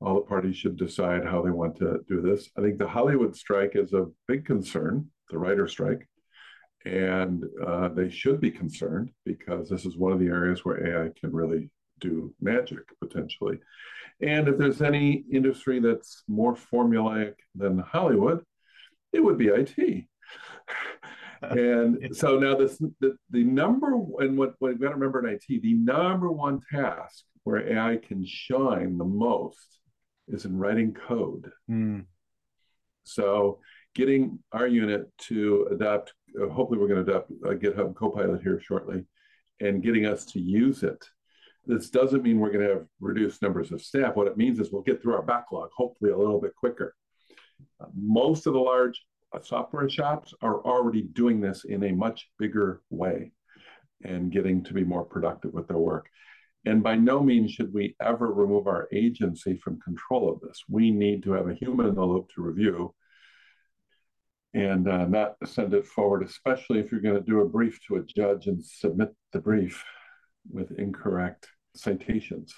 All 0.00 0.14
the 0.14 0.20
parties 0.22 0.56
should 0.56 0.76
decide 0.76 1.24
how 1.24 1.42
they 1.42 1.50
want 1.50 1.76
to 1.76 2.00
do 2.08 2.22
this. 2.22 2.48
I 2.56 2.62
think 2.62 2.78
the 2.78 2.88
Hollywood 2.88 3.36
strike 3.36 3.72
is 3.74 3.92
a 3.92 4.06
big 4.26 4.46
concern 4.46 5.10
the 5.30 5.38
writer 5.38 5.66
strike. 5.66 6.08
And 6.84 7.44
uh, 7.64 7.88
they 7.88 8.08
should 8.08 8.40
be 8.40 8.50
concerned 8.50 9.10
because 9.24 9.68
this 9.68 9.84
is 9.84 9.96
one 9.96 10.12
of 10.12 10.18
the 10.18 10.28
areas 10.28 10.64
where 10.64 11.06
AI 11.06 11.10
can 11.18 11.32
really 11.32 11.70
do 12.00 12.34
magic 12.40 12.80
potentially. 13.00 13.58
And 14.22 14.48
if 14.48 14.58
there's 14.58 14.80
any 14.80 15.24
industry 15.32 15.80
that's 15.80 16.22
more 16.26 16.54
formulaic 16.54 17.34
than 17.54 17.78
Hollywood, 17.78 18.42
it 19.12 19.20
would 19.20 19.36
be 19.36 19.48
IT. 19.48 20.04
and 21.42 21.98
so 22.16 22.38
now 22.38 22.54
this 22.54 22.78
the, 23.00 23.16
the 23.30 23.44
number 23.44 23.92
and 24.18 24.38
what, 24.38 24.54
what 24.58 24.70
you've 24.70 24.80
got 24.80 24.88
to 24.88 24.94
remember 24.94 25.26
in 25.26 25.34
IT, 25.34 25.62
the 25.62 25.74
number 25.74 26.30
one 26.30 26.60
task 26.72 27.24
where 27.44 27.72
AI 27.72 27.96
can 27.96 28.24
shine 28.24 28.96
the 28.96 29.04
most 29.04 29.79
is 30.32 30.44
in 30.44 30.56
writing 30.56 30.94
code. 30.94 31.50
Mm. 31.70 32.06
So 33.04 33.60
getting 33.94 34.38
our 34.52 34.66
unit 34.66 35.10
to 35.18 35.68
adopt, 35.72 36.12
uh, 36.40 36.48
hopefully 36.48 36.78
we're 36.78 36.88
going 36.88 37.04
to 37.04 37.10
adopt 37.10 37.30
a 37.30 37.54
GitHub 37.54 37.94
Copilot 37.94 38.42
here 38.42 38.60
shortly, 38.60 39.04
and 39.60 39.82
getting 39.82 40.06
us 40.06 40.24
to 40.26 40.40
use 40.40 40.82
it. 40.82 41.04
This 41.66 41.90
doesn't 41.90 42.22
mean 42.22 42.38
we're 42.38 42.52
going 42.52 42.66
to 42.66 42.74
have 42.74 42.86
reduced 43.00 43.42
numbers 43.42 43.72
of 43.72 43.82
staff. 43.82 44.16
What 44.16 44.26
it 44.26 44.36
means 44.36 44.58
is 44.58 44.72
we'll 44.72 44.82
get 44.82 45.02
through 45.02 45.14
our 45.14 45.22
backlog, 45.22 45.70
hopefully 45.76 46.10
a 46.10 46.16
little 46.16 46.40
bit 46.40 46.54
quicker. 46.56 46.94
Uh, 47.80 47.86
most 47.94 48.46
of 48.46 48.54
the 48.54 48.58
large 48.58 49.00
uh, 49.34 49.40
software 49.42 49.88
shops 49.88 50.32
are 50.40 50.64
already 50.64 51.02
doing 51.02 51.40
this 51.40 51.64
in 51.64 51.84
a 51.84 51.92
much 51.92 52.30
bigger 52.38 52.80
way 52.90 53.32
and 54.02 54.32
getting 54.32 54.64
to 54.64 54.72
be 54.72 54.84
more 54.84 55.04
productive 55.04 55.52
with 55.52 55.68
their 55.68 55.78
work. 55.78 56.08
And 56.66 56.82
by 56.82 56.94
no 56.96 57.22
means 57.22 57.52
should 57.52 57.72
we 57.72 57.96
ever 58.02 58.32
remove 58.32 58.66
our 58.66 58.88
agency 58.92 59.56
from 59.56 59.80
control 59.80 60.30
of 60.30 60.40
this. 60.40 60.62
We 60.68 60.90
need 60.90 61.22
to 61.22 61.32
have 61.32 61.48
a 61.48 61.54
human 61.54 61.86
in 61.86 61.94
the 61.94 62.04
loop 62.04 62.28
to 62.34 62.42
review 62.42 62.94
and 64.52 64.88
uh, 64.88 65.06
not 65.06 65.36
send 65.46 65.72
it 65.74 65.86
forward, 65.86 66.22
especially 66.22 66.80
if 66.80 66.90
you're 66.90 67.00
going 67.00 67.14
to 67.14 67.30
do 67.30 67.40
a 67.40 67.48
brief 67.48 67.80
to 67.86 67.96
a 67.96 68.02
judge 68.02 68.46
and 68.46 68.62
submit 68.62 69.14
the 69.32 69.38
brief 69.38 69.82
with 70.50 70.72
incorrect 70.72 71.48
citations. 71.76 72.54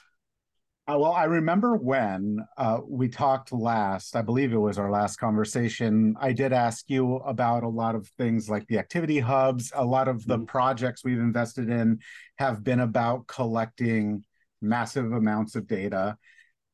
Uh, 0.88 0.98
well, 0.98 1.12
I 1.12 1.24
remember 1.24 1.76
when 1.76 2.40
uh, 2.56 2.80
we 2.84 3.08
talked 3.08 3.52
last, 3.52 4.16
I 4.16 4.22
believe 4.22 4.52
it 4.52 4.56
was 4.56 4.78
our 4.78 4.90
last 4.90 5.16
conversation. 5.16 6.16
I 6.20 6.32
did 6.32 6.52
ask 6.52 6.90
you 6.90 7.16
about 7.18 7.62
a 7.62 7.68
lot 7.68 7.94
of 7.94 8.08
things 8.18 8.50
like 8.50 8.66
the 8.66 8.78
activity 8.78 9.20
hubs. 9.20 9.70
A 9.76 9.84
lot 9.84 10.08
of 10.08 10.26
the 10.26 10.38
mm-hmm. 10.38 10.46
projects 10.46 11.04
we've 11.04 11.20
invested 11.20 11.70
in 11.70 12.00
have 12.38 12.64
been 12.64 12.80
about 12.80 13.28
collecting 13.28 14.24
massive 14.60 15.12
amounts 15.12 15.54
of 15.54 15.68
data. 15.68 16.16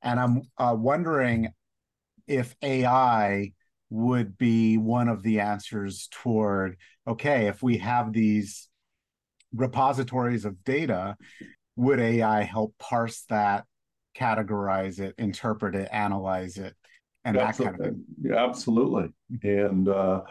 And 0.01 0.19
I'm 0.19 0.43
uh, 0.57 0.75
wondering 0.75 1.53
if 2.27 2.57
AI 2.63 3.53
would 3.91 4.39
be 4.39 4.79
one 4.79 5.09
of 5.09 5.23
the 5.23 5.41
answers 5.41 6.09
toward 6.11 6.79
okay, 7.07 7.47
if 7.47 7.63
we 7.63 7.79
have 7.79 8.13
these 8.13 8.69
repositories 9.55 10.45
of 10.47 10.63
data, 10.65 11.17
would 11.77 12.01
AI 12.01 12.43
help 12.43 12.75
parse 12.79 13.25
that 13.31 13.65
categorize 14.19 15.01
it, 15.01 15.15
interpret 15.19 15.75
it, 15.75 15.89
analyze 15.93 16.57
it, 16.57 16.75
and 17.25 17.37
that 17.37 17.57
kind 17.57 17.71
of 17.71 17.77
thing. 17.77 18.05
Yeah, 18.23 18.45
absolutely. 18.45 19.13
And 19.43 19.89
uh, 19.89 20.23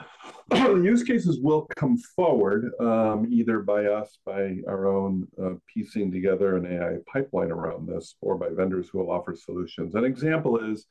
use 0.52 1.04
cases 1.04 1.40
will 1.42 1.68
come 1.76 1.98
forward 2.16 2.72
um, 2.80 3.28
either 3.30 3.60
by 3.60 3.86
us, 3.86 4.18
by 4.26 4.58
our 4.68 4.88
own 4.88 5.28
uh, 5.42 5.54
piecing 5.72 6.12
together 6.12 6.58
an 6.58 6.66
AI 6.66 6.98
pipeline 7.12 7.52
around 7.52 7.88
this, 7.88 8.16
or 8.22 8.38
by 8.38 8.50
vendors 8.50 8.90
who 8.90 9.00
will 9.00 9.12
offer 9.12 9.36
solutions. 9.36 9.96
An 9.96 10.06
example 10.06 10.58
is 10.58 10.86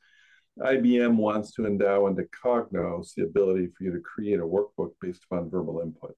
IBM 0.59 1.15
wants 1.15 1.53
to 1.53 1.65
endow 1.65 2.07
into 2.07 2.23
Cognos 2.43 3.13
the 3.15 3.23
ability 3.23 3.67
for 3.77 3.83
you 3.83 3.91
to 3.91 3.99
create 3.99 4.39
a 4.39 4.43
workbook 4.43 4.91
based 5.01 5.23
upon 5.29 5.49
verbal 5.49 5.81
input. 5.81 6.15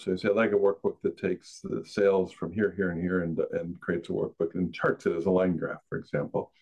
So 0.00 0.12
you 0.12 0.16
say, 0.16 0.30
I'd 0.30 0.36
like 0.36 0.52
a 0.52 0.54
workbook 0.54 0.96
that 1.02 1.18
takes 1.18 1.60
the 1.62 1.84
sales 1.84 2.32
from 2.32 2.54
here, 2.54 2.72
here, 2.74 2.90
and 2.90 3.02
here 3.02 3.22
and, 3.22 3.38
and 3.52 3.78
creates 3.80 4.08
a 4.08 4.12
workbook 4.12 4.54
and 4.54 4.72
charts 4.72 5.04
it 5.04 5.14
as 5.14 5.26
a 5.26 5.30
line 5.30 5.58
graph, 5.58 5.82
for 5.90 5.98
example. 5.98 6.52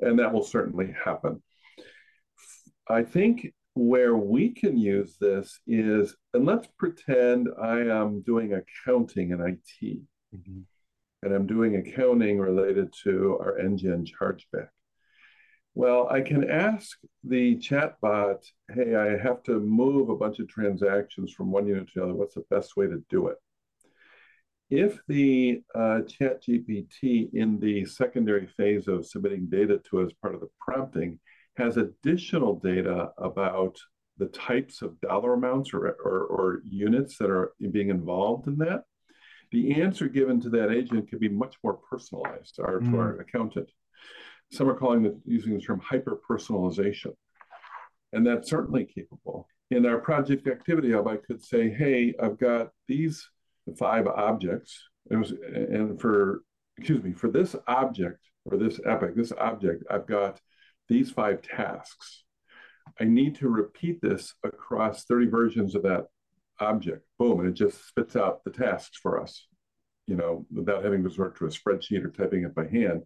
And 0.00 0.18
that 0.18 0.30
will 0.30 0.42
certainly 0.42 0.94
happen. 1.02 1.42
I 2.86 3.02
think 3.02 3.54
where 3.72 4.14
we 4.14 4.50
can 4.50 4.76
use 4.76 5.16
this 5.18 5.58
is, 5.66 6.14
and 6.34 6.44
let's 6.44 6.68
pretend 6.78 7.48
I 7.62 7.80
am 7.80 8.20
doing 8.20 8.52
accounting 8.52 9.30
in 9.30 9.40
IT. 9.40 10.02
Mm-hmm. 10.36 10.60
And 11.22 11.34
I'm 11.34 11.46
doing 11.46 11.76
accounting 11.76 12.38
related 12.38 12.92
to 13.04 13.38
our 13.40 13.56
NGN 13.58 14.06
chargeback. 14.06 14.68
Well, 15.74 16.06
I 16.10 16.20
can 16.20 16.48
ask 16.50 16.98
the 17.24 17.56
chatbot, 17.56 18.44
hey, 18.74 18.94
I 18.94 19.16
have 19.16 19.42
to 19.44 19.58
move 19.58 20.10
a 20.10 20.16
bunch 20.16 20.38
of 20.38 20.48
transactions 20.48 21.32
from 21.32 21.50
one 21.50 21.66
unit 21.66 21.88
to 21.92 22.02
another. 22.02 22.14
What's 22.14 22.34
the 22.34 22.44
best 22.50 22.76
way 22.76 22.86
to 22.86 23.02
do 23.08 23.28
it? 23.28 23.36
If 24.68 24.98
the 25.08 25.62
uh, 25.74 26.00
chat 26.02 26.42
GPT 26.44 27.32
in 27.34 27.58
the 27.58 27.84
secondary 27.86 28.46
phase 28.46 28.88
of 28.88 29.06
submitting 29.06 29.48
data 29.50 29.80
to 29.90 30.02
as 30.02 30.12
part 30.14 30.34
of 30.34 30.40
the 30.40 30.48
prompting 30.60 31.18
has 31.56 31.76
additional 31.76 32.58
data 32.58 33.10
about 33.18 33.78
the 34.18 34.26
types 34.26 34.82
of 34.82 35.00
dollar 35.00 35.34
amounts 35.34 35.72
or, 35.72 35.86
or, 35.86 36.24
or 36.24 36.62
units 36.64 37.18
that 37.18 37.30
are 37.30 37.52
being 37.70 37.90
involved 37.90 38.46
in 38.46 38.58
that, 38.58 38.84
the 39.50 39.80
answer 39.82 40.08
given 40.08 40.40
to 40.40 40.50
that 40.50 40.70
agent 40.70 41.08
can 41.08 41.18
be 41.18 41.28
much 41.28 41.56
more 41.62 41.74
personalized 41.74 42.58
or 42.58 42.80
mm. 42.80 42.90
to 42.90 42.98
our 42.98 43.20
accountant. 43.20 43.70
Some 44.52 44.68
are 44.68 44.74
calling 44.74 45.06
it 45.06 45.14
using 45.24 45.54
the 45.54 45.60
term 45.60 45.80
hyper 45.80 46.18
personalization. 46.28 47.14
And 48.12 48.26
that's 48.26 48.50
certainly 48.50 48.84
capable. 48.84 49.46
In 49.70 49.86
our 49.86 49.98
project 49.98 50.46
activity 50.46 50.92
hub, 50.92 51.08
I 51.08 51.16
could 51.16 51.42
say, 51.42 51.70
hey, 51.70 52.14
I've 52.22 52.38
got 52.38 52.68
these 52.86 53.26
five 53.78 54.06
objects. 54.06 54.78
Was, 55.10 55.32
and 55.32 55.98
for, 55.98 56.42
excuse 56.76 57.02
me, 57.02 57.12
for 57.12 57.30
this 57.30 57.56
object 57.66 58.18
or 58.44 58.58
this 58.58 58.78
epic, 58.86 59.16
this 59.16 59.32
object, 59.32 59.84
I've 59.90 60.06
got 60.06 60.40
these 60.88 61.10
five 61.10 61.40
tasks. 61.40 62.24
I 63.00 63.04
need 63.04 63.36
to 63.36 63.48
repeat 63.48 64.02
this 64.02 64.34
across 64.44 65.04
30 65.04 65.26
versions 65.28 65.74
of 65.74 65.82
that 65.84 66.06
object. 66.60 67.06
Boom, 67.18 67.40
and 67.40 67.48
it 67.48 67.54
just 67.54 67.88
spits 67.88 68.16
out 68.16 68.44
the 68.44 68.50
tasks 68.50 68.98
for 69.02 69.20
us, 69.20 69.46
you 70.06 70.16
know, 70.16 70.44
without 70.52 70.84
having 70.84 71.02
to 71.02 71.08
resort 71.08 71.38
to 71.38 71.46
a 71.46 71.48
spreadsheet 71.48 72.04
or 72.04 72.10
typing 72.10 72.44
it 72.44 72.54
by 72.54 72.66
hand. 72.66 73.02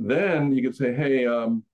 Then 0.00 0.52
you 0.52 0.62
could 0.62 0.76
say, 0.76 0.94
hey, 0.94 1.26
um, 1.26 1.64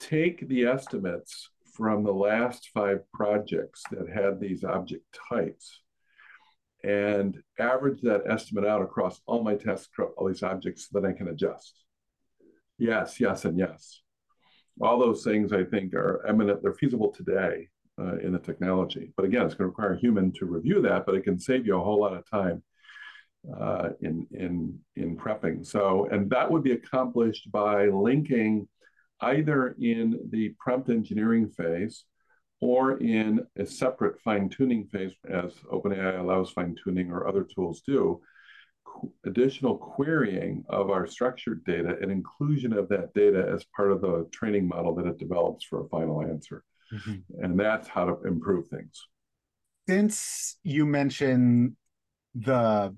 take 0.00 0.48
the 0.48 0.64
estimates 0.64 1.50
from 1.74 2.02
the 2.02 2.12
last 2.12 2.70
five 2.72 3.00
projects 3.12 3.82
that 3.90 4.08
had 4.08 4.40
these 4.40 4.64
object 4.64 5.04
types 5.28 5.82
and 6.82 7.42
average 7.58 8.00
that 8.02 8.22
estimate 8.26 8.64
out 8.64 8.80
across 8.80 9.20
all 9.26 9.42
my 9.42 9.54
tests, 9.54 9.88
all 10.16 10.28
these 10.28 10.42
objects 10.42 10.88
so 10.88 10.98
that 10.98 11.06
I 11.06 11.12
can 11.12 11.28
adjust. 11.28 11.74
Yes, 12.78 13.20
yes, 13.20 13.44
and 13.44 13.58
yes. 13.58 14.00
All 14.80 14.98
those 14.98 15.22
things 15.22 15.52
I 15.52 15.64
think 15.64 15.92
are 15.92 16.24
eminent, 16.26 16.62
they're 16.62 16.72
feasible 16.72 17.12
today 17.12 17.68
uh, 18.00 18.16
in 18.18 18.32
the 18.32 18.38
technology. 18.38 19.12
But 19.14 19.26
again, 19.26 19.44
it's 19.44 19.54
going 19.54 19.66
to 19.66 19.72
require 19.72 19.92
a 19.92 20.00
human 20.00 20.32
to 20.34 20.46
review 20.46 20.80
that, 20.82 21.04
but 21.04 21.16
it 21.16 21.24
can 21.24 21.38
save 21.38 21.66
you 21.66 21.76
a 21.76 21.84
whole 21.84 22.00
lot 22.00 22.16
of 22.16 22.28
time 22.30 22.62
uh, 23.58 23.90
in 24.00 24.26
in 24.30 24.78
in 24.96 25.16
prepping. 25.16 25.64
So, 25.64 26.08
and 26.10 26.30
that 26.30 26.50
would 26.50 26.62
be 26.62 26.72
accomplished 26.72 27.50
by 27.50 27.86
linking 27.86 28.68
either 29.20 29.74
in 29.80 30.18
the 30.30 30.54
prompt 30.58 30.90
engineering 30.90 31.48
phase 31.48 32.04
or 32.60 32.98
in 32.98 33.40
a 33.56 33.64
separate 33.64 34.20
fine 34.20 34.48
tuning 34.48 34.84
phase, 34.86 35.12
as 35.28 35.52
OpenAI 35.72 36.18
allows 36.18 36.50
fine 36.50 36.74
tuning 36.82 37.10
or 37.10 37.26
other 37.26 37.46
tools 37.54 37.82
do. 37.86 38.20
Additional 39.24 39.76
querying 39.76 40.64
of 40.68 40.90
our 40.90 41.06
structured 41.06 41.62
data 41.64 41.96
and 42.00 42.10
inclusion 42.10 42.72
of 42.72 42.88
that 42.88 43.14
data 43.14 43.48
as 43.54 43.64
part 43.76 43.92
of 43.92 44.00
the 44.00 44.28
training 44.32 44.66
model 44.66 44.94
that 44.96 45.06
it 45.06 45.18
develops 45.18 45.64
for 45.64 45.84
a 45.84 45.88
final 45.88 46.20
answer. 46.20 46.64
Mm-hmm. 46.92 47.44
And 47.44 47.60
that's 47.60 47.86
how 47.86 48.06
to 48.06 48.26
improve 48.26 48.66
things. 48.68 49.06
Since 49.88 50.58
you 50.64 50.84
mentioned 50.84 51.76
the 52.34 52.94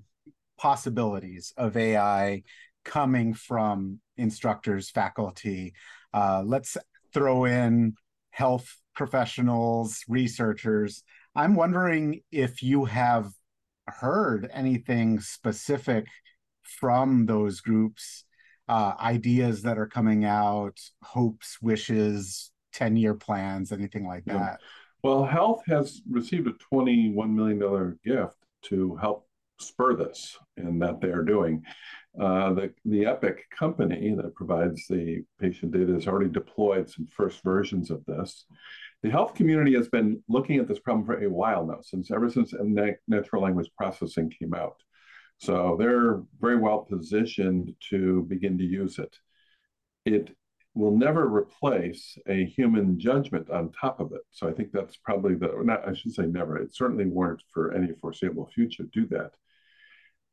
possibilities 0.61 1.53
of 1.57 1.75
AI 1.75 2.43
coming 2.85 3.33
from 3.33 3.99
instructors, 4.17 4.91
faculty. 4.91 5.73
Uh, 6.13 6.43
let's 6.45 6.77
throw 7.13 7.45
in 7.45 7.95
health 8.29 8.77
professionals, 8.95 10.03
researchers. 10.07 11.03
I'm 11.35 11.55
wondering 11.55 12.21
if 12.31 12.61
you 12.61 12.85
have 12.85 13.31
heard 13.87 14.49
anything 14.53 15.19
specific 15.19 16.05
from 16.61 17.25
those 17.25 17.61
groups, 17.61 18.25
uh, 18.69 18.93
ideas 18.99 19.63
that 19.63 19.79
are 19.79 19.87
coming 19.87 20.25
out, 20.25 20.79
hopes, 21.01 21.57
wishes, 21.61 22.51
10 22.73 22.97
year 22.97 23.15
plans, 23.15 23.71
anything 23.71 24.05
like 24.05 24.25
that. 24.25 24.33
Yeah. 24.33 24.55
Well, 25.03 25.25
health 25.25 25.63
has 25.67 26.01
received 26.07 26.47
a 26.47 26.53
$21 26.71 27.15
million 27.33 27.99
gift 28.05 28.37
to 28.65 28.95
help 28.97 29.27
spur 29.61 29.95
this 29.95 30.37
and 30.57 30.81
that 30.81 31.01
they 31.01 31.09
are 31.09 31.23
doing. 31.23 31.63
Uh, 32.19 32.53
the, 32.53 32.73
the 32.85 33.05
Epic 33.05 33.45
company 33.57 34.13
that 34.15 34.35
provides 34.35 34.85
the 34.87 35.23
patient 35.39 35.71
data 35.71 35.93
has 35.93 36.07
already 36.07 36.29
deployed 36.29 36.89
some 36.89 37.07
first 37.07 37.41
versions 37.43 37.89
of 37.89 38.03
this. 38.05 38.45
The 39.01 39.09
health 39.09 39.33
community 39.33 39.73
has 39.75 39.87
been 39.87 40.21
looking 40.27 40.59
at 40.59 40.67
this 40.67 40.79
problem 40.79 41.05
for 41.05 41.23
a 41.23 41.29
while 41.29 41.65
now, 41.65 41.79
since 41.81 42.11
ever 42.11 42.29
since 42.29 42.53
natural 43.07 43.41
language 43.41 43.71
processing 43.77 44.29
came 44.29 44.53
out. 44.53 44.75
So 45.37 45.75
they're 45.79 46.21
very 46.39 46.57
well 46.57 46.79
positioned 46.79 47.73
to 47.89 48.23
begin 48.23 48.57
to 48.59 48.63
use 48.63 48.99
it. 48.99 49.15
It 50.05 50.35
will 50.73 50.95
never 50.95 51.27
replace 51.27 52.17
a 52.27 52.45
human 52.45 52.99
judgment 52.99 53.49
on 53.49 53.71
top 53.71 53.99
of 53.99 54.11
it. 54.13 54.21
So 54.29 54.47
I 54.47 54.53
think 54.53 54.71
that's 54.71 54.97
probably 54.97 55.35
the 55.35 55.51
not 55.63 55.87
I 55.87 55.93
should 55.93 56.13
say 56.13 56.25
never. 56.25 56.57
It 56.57 56.75
certainly 56.75 57.05
won't 57.05 57.41
for 57.53 57.73
any 57.73 57.93
foreseeable 57.99 58.49
future 58.53 58.83
do 58.93 59.07
that. 59.07 59.31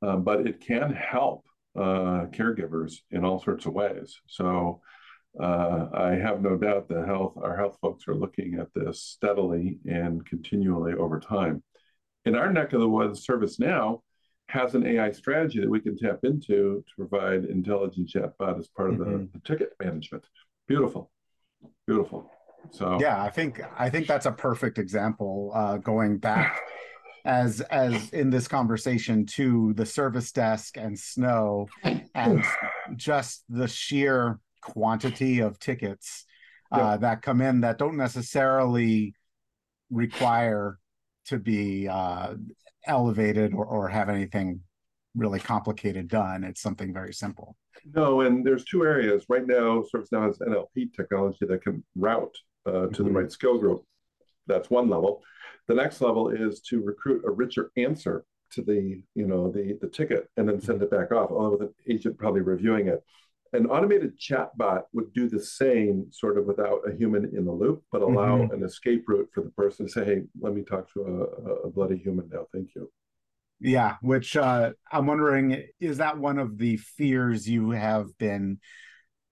Uh, 0.00 0.16
but 0.16 0.46
it 0.46 0.60
can 0.60 0.92
help 0.92 1.44
uh, 1.76 2.26
caregivers 2.30 2.96
in 3.10 3.24
all 3.24 3.40
sorts 3.42 3.66
of 3.66 3.72
ways. 3.72 4.20
So 4.26 4.80
uh, 5.40 5.88
I 5.92 6.10
have 6.12 6.40
no 6.42 6.56
doubt 6.56 6.88
that 6.88 7.06
health 7.06 7.34
our 7.42 7.56
health 7.56 7.78
folks 7.80 8.08
are 8.08 8.14
looking 8.14 8.58
at 8.58 8.68
this 8.74 9.02
steadily 9.02 9.78
and 9.86 10.24
continually 10.26 10.94
over 10.94 11.20
time. 11.20 11.62
In 12.24 12.34
our 12.34 12.52
neck 12.52 12.72
of 12.72 12.80
the 12.80 12.88
woods, 12.88 13.26
ServiceNow 13.26 14.00
has 14.48 14.74
an 14.74 14.86
AI 14.86 15.10
strategy 15.12 15.60
that 15.60 15.70
we 15.70 15.80
can 15.80 15.96
tap 15.96 16.20
into 16.24 16.82
to 16.86 16.94
provide 16.96 17.44
intelligent 17.44 18.08
chatbot 18.08 18.58
as 18.58 18.66
part 18.68 18.90
of 18.90 18.96
mm-hmm. 18.96 19.12
the, 19.12 19.28
the, 19.34 19.40
ticket 19.40 19.72
management. 19.80 20.24
Beautiful, 20.66 21.10
beautiful. 21.86 22.30
So 22.70 22.98
yeah, 23.00 23.22
I 23.22 23.30
think 23.30 23.60
I 23.78 23.88
think 23.88 24.06
that's 24.06 24.26
a 24.26 24.32
perfect 24.32 24.78
example. 24.78 25.52
Uh, 25.54 25.76
going 25.76 26.18
back 26.18 26.58
as 27.28 27.60
as 27.60 28.10
in 28.10 28.30
this 28.30 28.48
conversation 28.48 29.26
to 29.26 29.74
the 29.74 29.84
service 29.84 30.32
desk 30.32 30.78
and 30.78 30.98
snow, 30.98 31.68
and 32.14 32.42
just 32.96 33.44
the 33.50 33.68
sheer 33.68 34.40
quantity 34.62 35.40
of 35.40 35.58
tickets 35.58 36.24
uh, 36.72 36.96
that 36.96 37.20
come 37.20 37.42
in 37.42 37.60
that 37.60 37.78
don't 37.78 37.98
necessarily 37.98 39.14
require 39.90 40.78
to 41.26 41.38
be 41.38 41.86
uh, 41.86 42.34
elevated 42.86 43.52
or, 43.52 43.66
or 43.66 43.88
have 43.88 44.08
anything 44.08 44.60
really 45.14 45.38
complicated 45.38 46.08
done. 46.08 46.44
It's 46.44 46.62
something 46.62 46.94
very 46.94 47.12
simple. 47.12 47.56
No, 47.94 48.22
and 48.22 48.44
there's 48.44 48.64
two 48.64 48.84
areas 48.84 49.26
right 49.28 49.46
now. 49.46 49.84
ServiceNow 49.94 50.26
has 50.26 50.38
NLP 50.38 50.94
technology 50.94 51.44
that 51.46 51.62
can 51.62 51.84
route 51.94 52.36
uh, 52.66 52.72
to 52.72 52.78
mm-hmm. 52.88 53.04
the 53.04 53.10
right 53.10 53.30
skill 53.30 53.58
group. 53.58 53.82
That's 54.46 54.70
one 54.70 54.88
level. 54.88 55.22
The 55.68 55.74
next 55.74 56.00
level 56.00 56.30
is 56.30 56.60
to 56.62 56.82
recruit 56.82 57.24
a 57.26 57.30
richer 57.30 57.70
answer 57.76 58.24
to 58.52 58.62
the 58.62 59.02
you 59.14 59.26
know 59.26 59.50
the 59.52 59.78
the 59.80 59.88
ticket 59.88 60.28
and 60.36 60.48
then 60.48 60.60
send 60.60 60.82
it 60.82 60.90
back 60.90 61.12
off, 61.12 61.30
along 61.30 61.52
with 61.52 61.62
an 61.62 61.74
agent 61.88 62.18
probably 62.18 62.40
reviewing 62.40 62.88
it. 62.88 63.02
An 63.52 63.66
automated 63.66 64.18
chatbot 64.18 64.82
would 64.92 65.12
do 65.14 65.28
the 65.28 65.42
same, 65.42 66.06
sort 66.10 66.36
of 66.36 66.44
without 66.44 66.80
a 66.86 66.94
human 66.94 67.24
in 67.34 67.46
the 67.46 67.52
loop, 67.52 67.82
but 67.90 68.02
allow 68.02 68.38
mm-hmm. 68.38 68.54
an 68.54 68.62
escape 68.62 69.04
route 69.08 69.28
for 69.32 69.42
the 69.42 69.50
person 69.50 69.86
to 69.86 69.92
say, 69.92 70.04
"Hey, 70.04 70.22
let 70.40 70.54
me 70.54 70.62
talk 70.62 70.92
to 70.94 71.02
a, 71.02 71.66
a 71.66 71.70
bloody 71.70 71.96
human 71.96 72.28
now. 72.30 72.46
Thank 72.52 72.70
you." 72.74 72.90
Yeah, 73.60 73.96
which 74.02 74.36
uh, 74.36 74.72
I'm 74.90 75.06
wondering 75.06 75.66
is 75.80 75.98
that 75.98 76.18
one 76.18 76.38
of 76.38 76.58
the 76.58 76.76
fears 76.76 77.48
you 77.48 77.70
have 77.70 78.16
been 78.18 78.60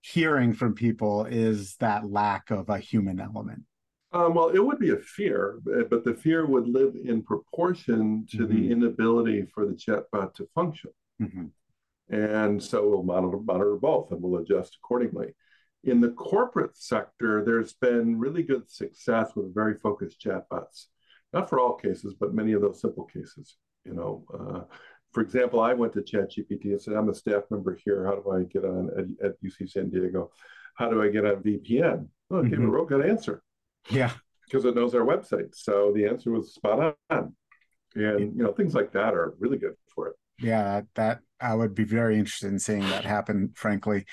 hearing 0.00 0.52
from 0.52 0.74
people 0.74 1.24
is 1.24 1.76
that 1.76 2.10
lack 2.10 2.50
of 2.50 2.68
a 2.68 2.78
human 2.78 3.20
element. 3.20 3.62
Um, 4.16 4.32
well, 4.32 4.48
it 4.48 4.64
would 4.64 4.78
be 4.78 4.92
a 4.92 4.96
fear, 4.96 5.60
but 5.90 6.02
the 6.02 6.14
fear 6.14 6.46
would 6.46 6.66
live 6.66 6.94
in 7.04 7.22
proportion 7.22 8.26
to 8.30 8.38
mm-hmm. 8.38 8.54
the 8.54 8.72
inability 8.72 9.46
for 9.52 9.66
the 9.66 9.74
chatbot 9.74 10.32
to 10.34 10.48
function. 10.54 10.90
Mm-hmm. 11.20 12.14
And 12.14 12.62
so 12.62 12.88
we'll 12.88 13.02
monitor, 13.02 13.38
monitor 13.38 13.76
both 13.76 14.12
and 14.12 14.22
we'll 14.22 14.40
adjust 14.40 14.78
accordingly. 14.82 15.34
In 15.84 16.00
the 16.00 16.12
corporate 16.12 16.78
sector, 16.78 17.44
there's 17.44 17.74
been 17.74 18.18
really 18.18 18.42
good 18.42 18.70
success 18.70 19.32
with 19.36 19.54
very 19.54 19.74
focused 19.74 20.22
chatbots. 20.22 20.86
Not 21.34 21.50
for 21.50 21.60
all 21.60 21.74
cases, 21.74 22.14
but 22.18 22.32
many 22.32 22.54
of 22.54 22.62
those 22.62 22.80
simple 22.80 23.04
cases. 23.04 23.56
You 23.84 23.92
know, 23.92 24.24
uh, 24.32 24.60
for 25.12 25.20
example, 25.20 25.60
I 25.60 25.74
went 25.74 25.92
to 25.92 26.00
ChatGPT 26.00 26.64
and 26.64 26.80
said, 26.80 26.94
"I'm 26.94 27.10
a 27.10 27.14
staff 27.14 27.42
member 27.50 27.78
here. 27.84 28.06
How 28.06 28.16
do 28.16 28.30
I 28.30 28.44
get 28.44 28.64
on 28.64 28.90
at, 28.96 29.26
at 29.26 29.42
UC 29.42 29.70
San 29.70 29.90
Diego? 29.90 30.30
How 30.76 30.88
do 30.88 31.02
I 31.02 31.08
get 31.08 31.26
on 31.26 31.42
VPN?" 31.42 32.08
Oh, 32.30 32.38
it 32.38 32.50
gave 32.50 32.58
mm-hmm. 32.58 32.68
a 32.68 32.70
real 32.70 32.84
good 32.84 33.04
answer. 33.04 33.42
Yeah, 33.90 34.12
because 34.46 34.64
it 34.64 34.74
knows 34.74 34.94
our 34.94 35.04
website. 35.04 35.54
So 35.54 35.92
the 35.94 36.06
answer 36.06 36.30
was 36.30 36.54
spot 36.54 36.96
on, 37.10 37.34
and 37.94 38.20
you 38.20 38.32
know 38.34 38.52
things 38.52 38.74
like 38.74 38.92
that 38.92 39.14
are 39.14 39.34
really 39.38 39.58
good 39.58 39.74
for 39.94 40.08
it. 40.08 40.14
Yeah, 40.40 40.82
that 40.94 41.20
I 41.40 41.54
would 41.54 41.74
be 41.74 41.84
very 41.84 42.18
interested 42.18 42.48
in 42.48 42.58
seeing 42.58 42.80
that 42.80 43.04
happen, 43.04 43.52
frankly. 43.54 44.04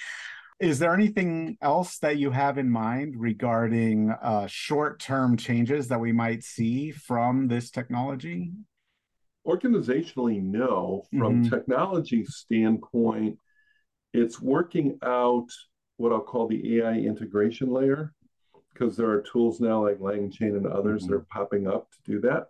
Is 0.59 0.79
there 0.79 0.93
anything 0.93 1.57
else 1.61 1.97
that 1.99 2.17
you 2.17 2.31
have 2.31 2.57
in 2.57 2.69
mind 2.69 3.15
regarding 3.17 4.11
uh, 4.11 4.47
short 4.47 4.99
term 4.99 5.35
changes 5.35 5.89
that 5.89 5.99
we 5.99 6.11
might 6.11 6.43
see 6.43 6.91
from 6.91 7.47
this 7.47 7.69
technology? 7.69 8.51
Organizationally, 9.45 10.41
no. 10.41 11.03
From 11.17 11.41
mm-hmm. 11.41 11.53
technology 11.53 12.23
standpoint, 12.25 13.37
it's 14.13 14.39
working 14.39 14.99
out 15.03 15.47
what 15.97 16.13
I'll 16.13 16.21
call 16.21 16.47
the 16.47 16.77
AI 16.77 16.93
integration 16.93 17.69
layer 17.69 18.13
because 18.73 18.97
there 18.97 19.09
are 19.09 19.21
tools 19.21 19.59
now 19.59 19.83
like 19.83 19.99
LangChain 19.99 20.57
and 20.57 20.67
others 20.67 21.03
mm-hmm. 21.03 21.11
that 21.11 21.17
are 21.17 21.25
popping 21.31 21.67
up 21.67 21.89
to 21.91 22.11
do 22.11 22.21
that 22.21 22.47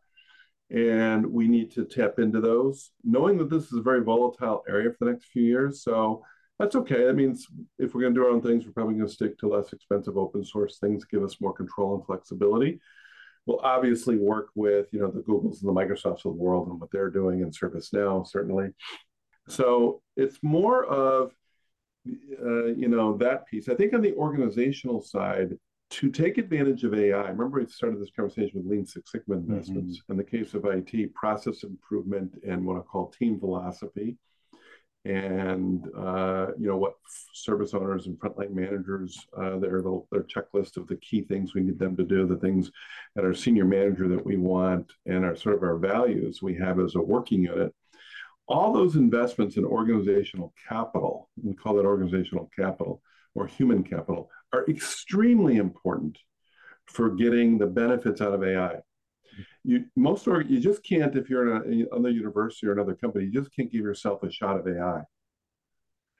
and 0.74 1.26
we 1.26 1.48
need 1.48 1.72
to 1.72 1.86
tap 1.86 2.18
into 2.18 2.42
those, 2.42 2.92
knowing 3.04 3.38
that 3.38 3.50
this 3.50 3.66
is 3.66 3.78
a 3.78 3.82
very 3.82 4.04
volatile 4.04 4.64
area 4.68 4.90
for 4.92 5.06
the 5.06 5.12
next 5.12 5.26
few 5.26 5.44
years. 5.44 5.84
So 5.84 6.24
that's 6.58 6.76
okay. 6.76 7.06
That 7.06 7.16
means 7.16 7.48
if 7.78 7.94
we're 7.94 8.02
going 8.02 8.16
to 8.16 8.20
do 8.20 8.26
our 8.26 8.32
own 8.32 8.42
things, 8.42 8.66
we're 8.66 8.72
probably 8.72 8.96
going 8.96 9.08
to 9.08 9.14
stick 9.14 9.38
to 9.40 9.48
less 9.48 9.72
expensive 9.72 10.18
open 10.18 10.44
source 10.44 10.80
things, 10.80 11.06
give 11.06 11.24
us 11.24 11.40
more 11.40 11.54
control 11.54 11.96
and 11.96 12.06
flexibility. 12.06 12.80
We'll 13.46 13.60
obviously 13.60 14.18
work 14.18 14.48
with 14.56 14.88
you 14.94 15.02
know 15.02 15.12
the 15.12 15.20
Googles 15.20 15.62
and 15.62 15.70
the 15.70 15.80
Microsofts 15.80 16.26
of 16.26 16.36
the 16.36 16.44
world 16.44 16.70
and 16.70 16.80
what 16.80 16.90
they're 16.92 17.10
doing 17.10 17.42
in 17.42 17.52
ServiceNow, 17.52 18.26
certainly. 18.26 18.70
So 19.50 20.02
it's 20.16 20.40
more 20.42 20.86
of 20.86 21.34
uh, 22.08 22.66
you 22.68 22.88
know 22.88 23.18
that 23.18 23.46
piece. 23.48 23.68
I 23.68 23.76
think 23.76 23.94
on 23.94 24.02
the 24.02 24.14
organizational 24.14 25.02
side, 25.02 25.58
to 25.94 26.10
take 26.10 26.40
advantage 26.40 26.84
of 26.84 26.96
AI, 26.96 27.30
remember 27.30 27.60
we 27.60 27.68
started 27.68 28.02
this 28.02 28.10
conversation 28.16 28.52
with 28.56 28.66
Lean 28.66 28.86
Six 28.86 29.12
Sigma 29.12 29.36
investments. 29.36 30.00
Mm-hmm. 30.00 30.14
In 30.14 30.18
the 30.18 30.24
case 30.24 30.56
of 30.56 30.66
IT, 30.66 31.14
process 31.14 31.62
improvement 31.62 32.34
and 32.48 32.66
what 32.66 32.78
I 32.78 32.82
call 32.82 33.10
team 33.12 33.40
philosophy, 33.40 34.18
and 35.06 35.88
uh, 35.96 36.48
you 36.58 36.68
know 36.68 36.78
what 36.78 36.96
service 37.34 37.76
owners 37.76 38.08
and 38.08 38.18
frontline 38.18 38.54
managers 38.54 39.28
uh, 39.38 39.60
their 39.60 39.84
their 40.12 40.24
checklist 40.24 40.78
of 40.78 40.88
the 40.88 40.96
key 40.96 41.22
things 41.22 41.54
we 41.54 41.62
need 41.62 41.78
them 41.78 41.96
to 41.96 42.04
do, 42.04 42.26
the 42.26 42.38
things 42.38 42.72
that 43.16 43.24
our 43.24 43.36
senior 43.36 43.66
manager 43.66 44.08
that 44.08 44.26
we 44.26 44.36
want, 44.36 44.92
and 45.06 45.24
our 45.24 45.36
sort 45.36 45.56
of 45.56 45.62
our 45.62 45.78
values 45.78 46.42
we 46.42 46.56
have 46.56 46.80
as 46.80 46.96
a 46.96 47.02
working 47.02 47.44
unit. 47.44 47.72
All 48.48 48.74
those 48.74 48.96
investments 48.96 49.58
in 49.58 49.64
organizational 49.64 50.54
capital, 50.68 51.30
we 51.42 51.54
call 51.54 51.76
that 51.76 51.86
organizational 51.86 52.50
capital 52.56 53.02
or 53.36 53.48
human 53.48 53.84
capital, 53.84 54.30
are 54.54 54.66
extremely 54.70 55.58
important 55.58 56.18
for 56.86 57.10
getting 57.10 57.58
the 57.58 57.68
benefits 57.68 58.22
out 58.22 58.34
of 58.34 58.44
AI. 58.44 58.78
You 59.64 59.86
most 59.96 60.28
or 60.28 60.42
you 60.42 60.60
just 60.60 60.84
can't 60.84 61.16
if 61.16 61.30
you're 61.30 61.64
in 61.64 61.82
a, 61.92 61.96
another 61.96 62.12
university 62.12 62.68
or 62.68 62.74
another 62.74 62.94
company, 62.94 63.26
you 63.26 63.32
just 63.32 63.54
can't 63.56 63.72
give 63.72 63.82
yourself 63.82 64.22
a 64.22 64.32
shot 64.32 64.60
of 64.60 64.68
AI. 64.68 65.02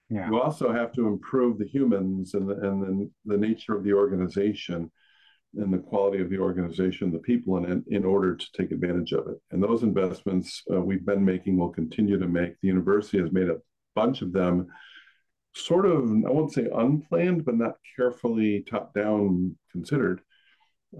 Yeah. 0.10 0.30
You 0.30 0.42
also 0.42 0.72
have 0.72 0.92
to 0.94 1.08
improve 1.08 1.60
the 1.60 1.68
humans 1.68 2.34
and 2.34 2.50
the, 2.50 2.56
and 2.56 2.82
the, 2.82 3.10
the 3.26 3.38
nature 3.38 3.76
of 3.76 3.84
the 3.84 3.94
organization 3.94 4.92
and 5.56 5.72
the 5.72 5.78
quality 5.78 6.22
of 6.22 6.30
the 6.30 6.40
organization, 6.40 7.12
the 7.12 7.20
people 7.20 7.58
in 7.58 7.72
it, 7.72 7.84
in 7.88 8.04
order 8.04 8.36
to 8.36 8.46
take 8.58 8.72
advantage 8.72 9.12
of 9.12 9.28
it. 9.28 9.38
And 9.52 9.64
those 9.64 9.84
investments 9.84 10.64
uh, 10.72 10.82
we've 10.82 11.06
been 11.06 11.24
making, 11.24 11.58
will 11.58 11.70
continue 11.70 12.18
to 12.18 12.28
make. 12.28 12.60
The 12.62 12.68
university 12.70 13.20
has 13.20 13.32
made 13.32 13.50
a 13.50 13.58
bunch 13.96 14.22
of 14.22 14.34
them 14.34 14.68
sort 15.56 15.86
of, 15.86 16.10
I 16.10 16.30
won't 16.30 16.54
say 16.54 16.68
unplanned, 16.74 17.46
but 17.46 17.56
not 17.56 17.78
carefully 17.96 18.66
top 18.70 18.94
down 18.94 19.56
considered. 19.72 20.22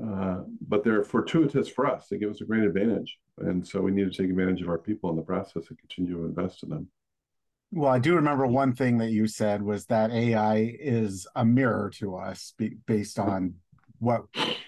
Uh, 0.02 0.42
but 0.68 0.84
they're 0.84 1.04
fortuitous 1.04 1.68
for 1.68 1.86
us. 1.86 2.08
They 2.08 2.18
give 2.18 2.32
us 2.32 2.42
a 2.42 2.46
great 2.46 2.64
advantage. 2.64 3.18
And 3.40 3.66
so 3.68 3.82
we 3.82 3.92
need 3.92 4.12
to 4.12 4.18
take 4.18 4.30
advantage 4.30 4.62
of 4.62 4.70
our 4.70 4.78
people 4.78 5.10
in 5.10 5.16
the 5.16 5.22
process 5.22 5.64
and 5.70 5.78
continue 5.78 6.18
to 6.18 6.26
invest 6.26 6.64
in 6.64 6.70
them. 6.70 6.88
Well, 7.72 7.92
I 7.92 8.00
do 8.00 8.16
remember 8.16 8.46
one 8.46 8.74
thing 8.74 9.00
that 9.00 9.12
you 9.12 9.28
said 9.28 9.62
was 9.62 9.86
that 9.88 10.12
AI 10.12 10.76
is 10.80 11.28
a 11.36 11.44
mirror 11.44 11.92
to 11.96 12.16
us 12.16 12.54
based 12.86 13.18
on 13.18 13.56
what 13.98 14.24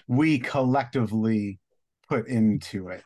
we 0.08 0.38
collectively 0.38 1.60
put 2.08 2.26
into 2.26 2.88
it. 2.88 3.04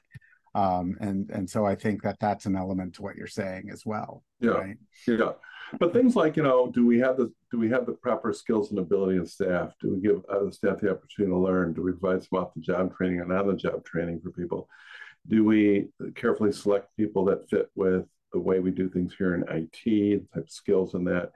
Um, 0.54 0.96
and 1.00 1.30
and 1.30 1.48
so 1.48 1.64
I 1.64 1.74
think 1.74 2.02
that 2.02 2.18
that's 2.18 2.46
an 2.46 2.56
element 2.56 2.94
to 2.94 3.02
what 3.02 3.16
you're 3.16 3.26
saying 3.26 3.68
as 3.70 3.84
well. 3.84 4.24
Yeah, 4.40 4.50
right? 4.50 4.76
yeah 5.06 5.32
but 5.78 5.92
things 5.92 6.16
like 6.16 6.36
you 6.36 6.42
know 6.42 6.70
do 6.70 6.86
we 6.86 6.98
have 6.98 7.16
the 7.16 7.32
do 7.50 7.58
we 7.58 7.70
have 7.70 7.86
the 7.86 7.92
proper 7.92 8.32
skills 8.32 8.70
and 8.70 8.78
ability 8.78 9.16
in 9.16 9.26
staff? 9.26 9.72
Do 9.80 9.94
we 9.94 10.00
give 10.00 10.22
uh, 10.28 10.50
staff 10.50 10.80
the 10.80 10.90
opportunity 10.90 11.32
to 11.32 11.38
learn? 11.38 11.72
Do 11.72 11.82
we 11.82 11.92
provide 11.92 12.22
some 12.22 12.38
off 12.38 12.54
the 12.54 12.60
job 12.60 12.96
training 12.96 13.20
and 13.20 13.32
on 13.32 13.48
the 13.48 13.54
job 13.54 13.84
training 13.84 14.20
for 14.20 14.30
people? 14.30 14.68
Do 15.28 15.44
we 15.44 15.88
carefully 16.14 16.52
select 16.52 16.96
people 16.96 17.24
that 17.26 17.48
fit 17.48 17.70
with 17.74 18.06
the 18.32 18.38
way 18.38 18.60
we 18.60 18.70
do 18.70 18.88
things 18.88 19.14
here 19.18 19.34
in 19.34 19.42
it 19.42 19.72
the 19.72 20.18
type 20.34 20.44
of 20.44 20.50
skills 20.50 20.94
in 20.94 21.04
that? 21.04 21.32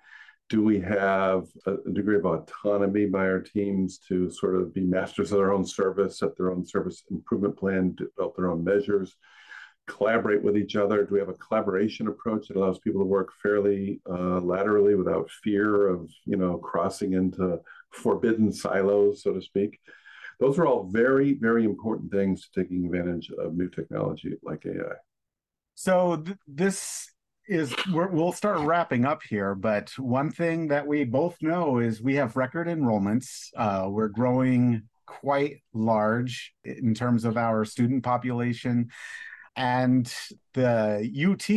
Do 0.50 0.62
we 0.62 0.78
have 0.80 1.46
a 1.66 1.76
degree 1.92 2.16
of 2.16 2.26
autonomy 2.26 3.06
by 3.06 3.26
our 3.26 3.40
teams 3.40 3.98
to 4.08 4.30
sort 4.30 4.56
of 4.56 4.74
be 4.74 4.82
masters 4.82 5.32
of 5.32 5.38
their 5.38 5.52
own 5.52 5.66
service 5.66 6.18
set 6.18 6.36
their 6.36 6.50
own 6.50 6.66
service 6.66 7.02
improvement 7.10 7.56
plan 7.56 7.94
develop 7.96 8.36
their 8.36 8.50
own 8.50 8.62
measures 8.62 9.16
collaborate 9.86 10.42
with 10.42 10.56
each 10.56 10.76
other? 10.76 11.04
Do 11.04 11.14
we 11.14 11.20
have 11.20 11.28
a 11.28 11.34
collaboration 11.34 12.08
approach 12.08 12.48
that 12.48 12.56
allows 12.56 12.78
people 12.78 13.00
to 13.00 13.06
work 13.06 13.32
fairly 13.42 14.00
uh, 14.08 14.40
laterally 14.40 14.94
without 14.94 15.30
fear 15.42 15.88
of 15.88 16.10
you 16.24 16.36
know 16.36 16.58
crossing 16.58 17.12
into 17.12 17.60
forbidden 17.90 18.52
silos, 18.52 19.22
so 19.22 19.32
to 19.32 19.42
speak. 19.42 19.80
Those 20.40 20.58
are 20.58 20.66
all 20.66 20.84
very, 20.84 21.34
very 21.34 21.64
important 21.64 22.10
things 22.10 22.48
to 22.48 22.62
taking 22.62 22.86
advantage 22.86 23.30
of 23.38 23.54
new 23.54 23.68
technology 23.68 24.34
like 24.42 24.66
AI. 24.66 24.94
So 25.74 26.16
th- 26.16 26.36
this 26.46 27.08
is 27.46 27.74
we 27.86 28.06
will 28.06 28.32
start 28.32 28.58
wrapping 28.60 29.04
up 29.04 29.22
here, 29.28 29.54
but 29.54 29.90
one 29.98 30.30
thing 30.30 30.68
that 30.68 30.86
we 30.86 31.04
both 31.04 31.36
know 31.40 31.78
is 31.78 32.02
we 32.02 32.16
have 32.16 32.36
record 32.36 32.68
enrollments. 32.68 33.48
Uh, 33.56 33.86
we're 33.90 34.08
growing 34.08 34.82
quite 35.06 35.62
large 35.72 36.54
in 36.64 36.94
terms 36.94 37.24
of 37.24 37.36
our 37.36 37.64
student 37.64 38.02
population. 38.02 38.90
And 39.56 40.12
the 40.54 41.08
UT, 41.30 41.48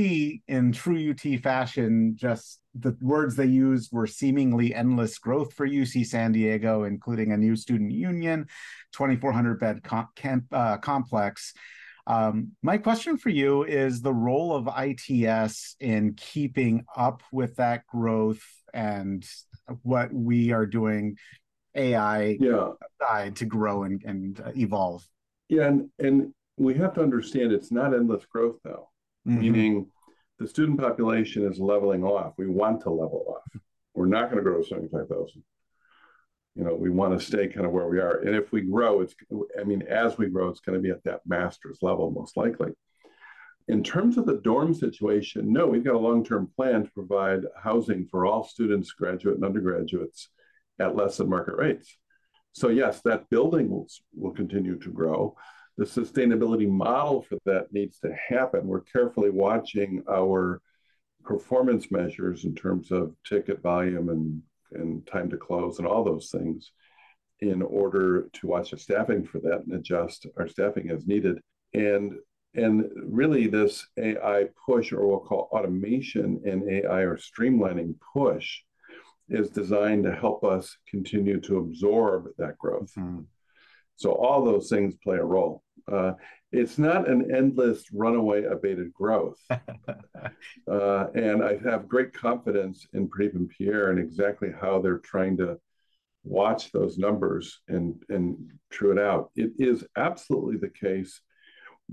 in 0.48 0.72
true 0.72 1.12
UT 1.12 1.40
fashion, 1.42 2.16
just 2.16 2.60
the 2.76 2.96
words 3.02 3.36
they 3.36 3.46
used 3.46 3.92
were 3.92 4.06
seemingly 4.06 4.74
endless 4.74 5.18
growth 5.18 5.54
for 5.54 5.68
UC 5.68 6.06
San 6.06 6.32
Diego, 6.32 6.84
including 6.84 7.32
a 7.32 7.38
new 7.38 7.56
student 7.56 7.92
union, 7.92 8.48
2,400 8.94 9.60
bed 9.60 9.84
com- 9.84 10.10
camp, 10.16 10.46
uh, 10.52 10.78
complex. 10.78 11.54
Um, 12.06 12.52
my 12.62 12.78
question 12.78 13.18
for 13.18 13.30
you 13.30 13.64
is 13.64 14.02
the 14.02 14.14
role 14.14 14.56
of 14.56 14.70
ITS 14.78 15.76
in 15.80 16.14
keeping 16.14 16.86
up 16.96 17.22
with 17.32 17.56
that 17.58 17.86
growth 17.88 18.44
and 18.74 19.28
what 19.82 20.14
we 20.14 20.52
are 20.52 20.66
doing 20.66 21.18
AI 21.76 22.38
yeah. 22.40 22.72
side 23.02 23.36
to 23.38 23.46
grow 23.46 23.84
and, 23.84 24.04
and 24.06 24.40
uh, 24.40 24.52
evolve. 24.56 25.06
Yeah, 25.50 25.68
and, 25.68 25.90
and 26.00 26.34
we 26.58 26.74
have 26.76 26.94
to 26.96 27.02
understand 27.02 27.52
it's 27.52 27.72
not 27.72 27.94
endless 27.94 28.26
growth 28.26 28.58
though, 28.64 28.90
mm-hmm. 29.28 29.40
meaning 29.40 29.88
the 30.40 30.48
student 30.48 30.80
population 30.80 31.46
is 31.52 31.60
leveling 31.60 32.04
off. 32.04 32.34
We 32.38 32.48
want 32.48 32.82
to 32.82 32.90
level 32.90 33.36
off. 33.38 33.62
We're 33.94 34.06
not 34.06 34.32
going 34.32 34.38
to 34.38 34.44
grow 34.44 34.62
to 34.62 34.68
75,000 34.68 35.44
you 36.58 36.64
know, 36.64 36.74
we 36.74 36.90
want 36.90 37.18
to 37.18 37.24
stay 37.24 37.48
kind 37.48 37.68
of 37.68 37.72
where 37.72 37.88
we 37.88 38.00
are. 38.00 38.22
And 38.22 38.36
if 38.36 38.52
we 38.52 38.62
grow, 38.62 39.02
it's, 39.02 39.14
I 39.60 39.64
mean, 39.64 39.84
as 39.84 40.18
we 40.18 40.28
grow, 40.28 40.50
it's 40.50 40.60
going 40.60 40.76
to 40.76 40.82
be 40.82 40.90
at 40.90 41.04
that 41.04 41.22
master's 41.28 41.78
level, 41.84 42.10
most 42.10 42.36
likely. 42.36 42.72
In 43.68 43.84
terms 43.84 44.18
of 44.18 44.26
the 44.26 44.42
dorm 44.44 44.74
situation, 44.74 45.54
no, 45.54 45.68
we've 45.68 45.84
got 45.84 45.94
a 45.94 46.00
long 46.00 46.26
term 46.26 46.50
plan 46.56 46.86
to 46.86 46.92
provide 46.92 47.42
housing 47.62 48.08
for 48.10 48.26
all 48.26 48.44
students, 48.44 48.92
graduate 48.92 49.36
and 49.36 49.46
undergraduates, 49.46 50.30
at 50.80 50.96
less 50.96 51.18
than 51.18 51.30
market 51.30 51.56
rates. 51.56 51.96
So, 52.54 52.70
yes, 52.70 53.02
that 53.02 53.30
building 53.30 53.70
will, 53.70 53.88
will 54.16 54.34
continue 54.34 54.80
to 54.80 54.90
grow. 54.90 55.36
The 55.78 55.86
sustainability 55.86 56.68
model 56.68 57.22
for 57.22 57.38
that 57.46 57.72
needs 57.72 58.00
to 58.00 58.16
happen. 58.30 58.66
We're 58.66 58.82
carefully 58.82 59.30
watching 59.30 60.04
our 60.10 60.62
performance 61.24 61.92
measures 61.92 62.46
in 62.46 62.56
terms 62.56 62.92
of 62.92 63.14
ticket 63.28 63.62
volume 63.62 64.10
and 64.10 64.42
and 64.74 65.06
time 65.08 65.30
to 65.30 65.38
close 65.38 65.80
and 65.80 65.88
all 65.88 66.04
those 66.04 66.30
things 66.30 66.72
in 67.40 67.62
order 67.62 68.28
to 68.34 68.48
watch 68.48 68.72
the 68.72 68.78
staffing 68.78 69.24
for 69.24 69.40
that 69.40 69.64
and 69.66 69.74
adjust 69.74 70.26
our 70.38 70.48
staffing 70.48 70.90
as 70.90 71.06
needed. 71.06 71.40
And 71.74 72.14
and 72.56 72.86
really 72.96 73.48
this 73.48 73.86
AI 73.98 74.46
push, 74.66 74.92
or 74.92 75.06
we'll 75.06 75.20
call 75.20 75.50
automation 75.52 76.42
and 76.44 76.68
AI 76.68 77.02
or 77.02 77.18
streamlining 77.18 77.96
push, 78.14 78.62
is 79.30 79.50
designed 79.50 80.06
to 80.06 80.16
help 80.16 80.44
us 80.44 80.76
continue 80.90 81.40
to 81.42 81.58
absorb 81.58 82.30
that 82.38 82.58
growth. 82.58 82.92
Mm-hmm. 82.98 83.22
So 83.98 84.12
all 84.12 84.44
those 84.44 84.70
things 84.70 84.96
play 85.04 85.18
a 85.18 85.24
role. 85.24 85.62
Uh, 85.92 86.14
it's 86.52 86.78
not 86.78 87.10
an 87.10 87.34
endless 87.34 87.86
runaway 87.94 88.44
abated 88.44 88.94
growth. 88.94 89.38
uh, 89.50 91.08
and 91.14 91.44
I 91.44 91.58
have 91.64 91.88
great 91.88 92.14
confidence 92.14 92.88
in 92.94 93.10
Pradeep 93.10 93.36
and 93.36 93.50
Pierre 93.50 93.90
and 93.92 94.00
exactly 94.00 94.50
how 94.60 94.80
they're 94.80 95.00
trying 95.00 95.38
to 95.38 95.58
watch 96.24 96.72
those 96.72 96.98
numbers 96.98 97.62
and, 97.68 98.02
and 98.10 98.52
true 98.70 98.92
it 98.92 99.00
out. 99.00 99.32
It 99.36 99.52
is 99.58 99.86
absolutely 99.96 100.58
the 100.58 100.70
case 100.70 101.22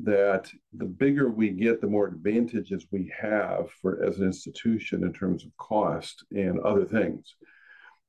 that 0.03 0.51
the 0.73 0.85
bigger 0.85 1.31
we 1.31 1.51
get, 1.51 1.81
the 1.81 1.87
more 1.87 2.09
advantages 2.09 2.87
we 2.91 3.13
have 3.17 3.71
for 3.81 4.03
as 4.05 4.19
an 4.19 4.25
institution 4.25 5.05
in 5.05 5.13
terms 5.13 5.45
of 5.45 5.57
cost 5.57 6.25
and 6.33 6.59
other 6.61 6.85
things. 6.85 7.37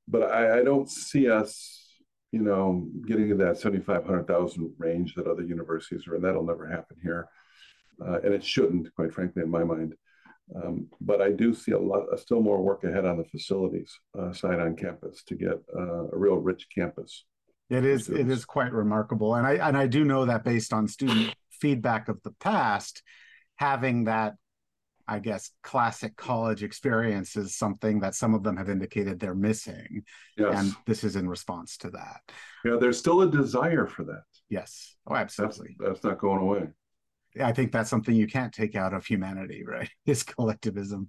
But 0.08 0.30
I, 0.30 0.60
I 0.60 0.64
don't 0.64 0.90
see 0.90 1.30
us 1.30 1.85
you 2.32 2.40
know, 2.40 2.88
getting 3.06 3.28
to 3.28 3.34
that 3.36 3.58
75, 3.58 4.04
range 4.78 5.14
that 5.14 5.26
other 5.26 5.42
universities 5.42 6.06
are 6.06 6.16
in. 6.16 6.22
That'll 6.22 6.44
never 6.44 6.68
happen 6.68 6.96
here. 7.02 7.28
Uh, 8.04 8.20
and 8.22 8.34
it 8.34 8.44
shouldn't, 8.44 8.94
quite 8.94 9.12
frankly, 9.12 9.42
in 9.42 9.50
my 9.50 9.64
mind. 9.64 9.94
Um, 10.54 10.88
but 11.00 11.20
I 11.20 11.32
do 11.32 11.54
see 11.54 11.72
a 11.72 11.78
lot, 11.78 12.06
uh, 12.12 12.16
still 12.16 12.40
more 12.40 12.62
work 12.62 12.84
ahead 12.84 13.04
on 13.04 13.16
the 13.16 13.24
facilities 13.24 13.98
uh, 14.18 14.32
side 14.32 14.60
on 14.60 14.76
campus 14.76 15.22
to 15.24 15.34
get 15.34 15.58
uh, 15.76 16.08
a 16.12 16.16
real 16.16 16.36
rich 16.36 16.68
campus. 16.72 17.24
It 17.68 17.84
is 17.84 18.08
it 18.08 18.30
is 18.30 18.44
quite 18.44 18.72
remarkable, 18.72 19.34
and 19.34 19.44
I 19.44 19.54
and 19.54 19.76
I 19.76 19.88
do 19.88 20.04
know 20.04 20.26
that 20.26 20.44
based 20.44 20.72
on 20.72 20.86
student 20.86 21.34
feedback 21.50 22.08
of 22.08 22.22
the 22.22 22.30
past, 22.38 23.02
having 23.56 24.04
that 24.04 24.34
I 25.08 25.20
guess, 25.20 25.50
classic 25.62 26.16
college 26.16 26.62
experience 26.62 27.36
is 27.36 27.56
something 27.56 28.00
that 28.00 28.14
some 28.14 28.34
of 28.34 28.42
them 28.42 28.56
have 28.56 28.68
indicated 28.68 29.20
they're 29.20 29.34
missing. 29.34 30.02
Yes. 30.36 30.58
And 30.58 30.74
this 30.86 31.04
is 31.04 31.16
in 31.16 31.28
response 31.28 31.76
to 31.78 31.90
that. 31.90 32.20
Yeah, 32.64 32.76
there's 32.80 32.98
still 32.98 33.22
a 33.22 33.30
desire 33.30 33.86
for 33.86 34.04
that. 34.04 34.24
Yes. 34.48 34.96
Oh, 35.06 35.14
absolutely. 35.14 35.76
That's, 35.78 35.92
that's 35.92 36.04
not 36.04 36.18
going 36.18 36.42
away. 36.42 36.68
I 37.42 37.52
think 37.52 37.70
that's 37.72 37.90
something 37.90 38.14
you 38.14 38.26
can't 38.26 38.52
take 38.52 38.74
out 38.74 38.94
of 38.94 39.04
humanity, 39.04 39.64
right? 39.66 39.90
Is 40.06 40.22
collectivism. 40.22 41.08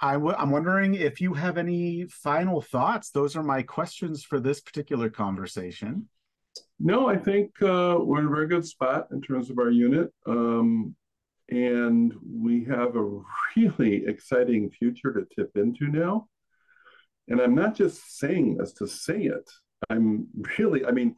i 0.00 0.12
w- 0.12 0.36
I'm 0.36 0.50
wondering 0.50 0.94
if 0.94 1.20
you 1.20 1.34
have 1.34 1.58
any 1.58 2.06
final 2.08 2.60
thoughts. 2.60 3.10
Those 3.10 3.36
are 3.36 3.42
my 3.42 3.62
questions 3.62 4.22
for 4.22 4.38
this 4.38 4.60
particular 4.60 5.08
conversation. 5.10 6.08
No, 6.78 7.08
I 7.08 7.16
think 7.16 7.50
uh, 7.62 7.96
we're 8.00 8.20
in 8.20 8.26
a 8.26 8.30
very 8.30 8.48
good 8.48 8.66
spot 8.66 9.08
in 9.12 9.20
terms 9.22 9.50
of 9.50 9.58
our 9.58 9.70
unit. 9.70 10.12
Um, 10.26 10.94
and 11.48 12.12
we 12.24 12.64
have 12.64 12.96
a 12.96 13.20
really 13.56 14.04
exciting 14.06 14.70
future 14.70 15.12
to 15.12 15.26
tip 15.34 15.56
into 15.56 15.88
now. 15.88 16.28
And 17.28 17.40
I'm 17.40 17.54
not 17.54 17.74
just 17.74 18.18
saying 18.18 18.56
this 18.56 18.72
to 18.74 18.86
say 18.86 19.22
it. 19.22 19.50
I'm 19.90 20.28
really, 20.58 20.84
I 20.84 20.90
mean, 20.90 21.16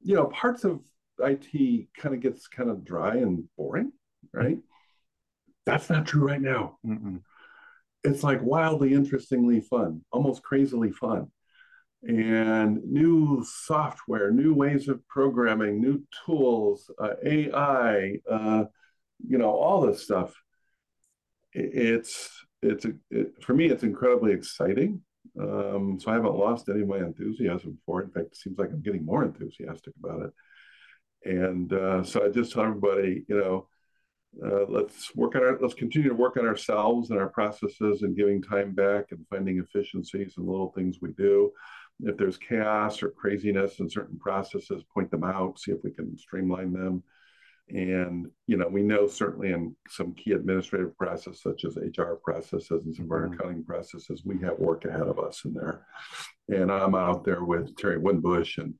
you 0.00 0.14
know, 0.14 0.26
parts 0.26 0.64
of 0.64 0.80
IT 1.20 1.88
kind 1.96 2.14
of 2.14 2.20
gets 2.20 2.46
kind 2.46 2.70
of 2.70 2.84
dry 2.84 3.16
and 3.16 3.44
boring, 3.56 3.92
right? 4.32 4.58
That's 5.66 5.90
not 5.90 6.06
true 6.06 6.26
right 6.26 6.40
now. 6.40 6.78
Mm-mm. 6.86 7.22
It's 8.04 8.22
like 8.22 8.42
wildly 8.42 8.94
interestingly 8.94 9.60
fun, 9.60 10.02
almost 10.12 10.42
crazily 10.42 10.92
fun. 10.92 11.28
And 12.02 12.82
new 12.84 13.44
software, 13.44 14.30
new 14.30 14.54
ways 14.54 14.88
of 14.88 15.06
programming, 15.08 15.80
new 15.80 16.04
tools, 16.24 16.90
uh, 16.98 17.14
AI, 17.24 18.18
uh, 18.30 18.64
you 19.26 19.38
know, 19.38 19.50
all 19.50 19.80
this 19.80 20.02
stuff. 20.02 20.34
It's 21.52 22.30
it's 22.62 22.84
it, 23.10 23.42
for 23.42 23.54
me, 23.54 23.66
it's 23.66 23.82
incredibly 23.82 24.32
exciting. 24.32 25.02
Um, 25.40 25.98
so 26.00 26.10
I 26.10 26.14
haven't 26.14 26.34
lost 26.34 26.68
any 26.68 26.82
of 26.82 26.88
my 26.88 26.98
enthusiasm 26.98 27.78
for 27.86 28.00
it. 28.00 28.06
In 28.06 28.10
fact, 28.10 28.26
it 28.28 28.36
seems 28.36 28.58
like 28.58 28.70
I'm 28.70 28.82
getting 28.82 29.04
more 29.04 29.24
enthusiastic 29.24 29.94
about 30.02 30.22
it. 30.22 30.32
And 31.24 31.72
uh, 31.72 32.02
so 32.02 32.24
I 32.24 32.28
just 32.28 32.52
tell 32.52 32.64
everybody, 32.64 33.24
you 33.28 33.38
know, 33.38 33.68
uh, 34.44 34.66
let's 34.68 35.14
work 35.14 35.34
on 35.36 35.42
our, 35.42 35.58
let's 35.60 35.74
continue 35.74 36.08
to 36.08 36.14
work 36.14 36.36
on 36.36 36.46
ourselves 36.46 37.10
and 37.10 37.18
our 37.18 37.28
processes 37.28 38.02
and 38.02 38.16
giving 38.16 38.42
time 38.42 38.72
back 38.72 39.06
and 39.10 39.26
finding 39.28 39.58
efficiencies 39.58 40.34
and 40.36 40.46
little 40.46 40.72
things 40.72 40.98
we 41.00 41.12
do. 41.12 41.52
If 42.00 42.16
there's 42.16 42.36
chaos 42.36 43.02
or 43.02 43.10
craziness 43.10 43.80
in 43.80 43.90
certain 43.90 44.18
processes, 44.18 44.84
point 44.94 45.10
them 45.10 45.24
out, 45.24 45.58
see 45.58 45.72
if 45.72 45.78
we 45.82 45.90
can 45.90 46.16
streamline 46.16 46.72
them. 46.72 47.02
And 47.70 48.28
you 48.46 48.56
know, 48.56 48.68
we 48.68 48.82
know 48.82 49.06
certainly 49.06 49.52
in 49.52 49.76
some 49.88 50.14
key 50.14 50.32
administrative 50.32 50.96
processes, 50.96 51.42
such 51.42 51.64
as 51.64 51.76
HR 51.76 52.14
processes 52.22 52.84
and 52.84 52.94
some 52.94 53.06
of 53.06 53.10
our 53.10 53.22
mm-hmm. 53.24 53.34
accounting 53.34 53.64
processes, 53.64 54.22
we 54.24 54.38
have 54.40 54.58
work 54.58 54.84
ahead 54.84 55.02
of 55.02 55.18
us 55.18 55.44
in 55.44 55.54
there. 55.54 55.86
And 56.48 56.72
I'm 56.72 56.94
out 56.94 57.24
there 57.24 57.44
with 57.44 57.76
Terry 57.76 57.98
Winbush, 57.98 58.58
and 58.58 58.74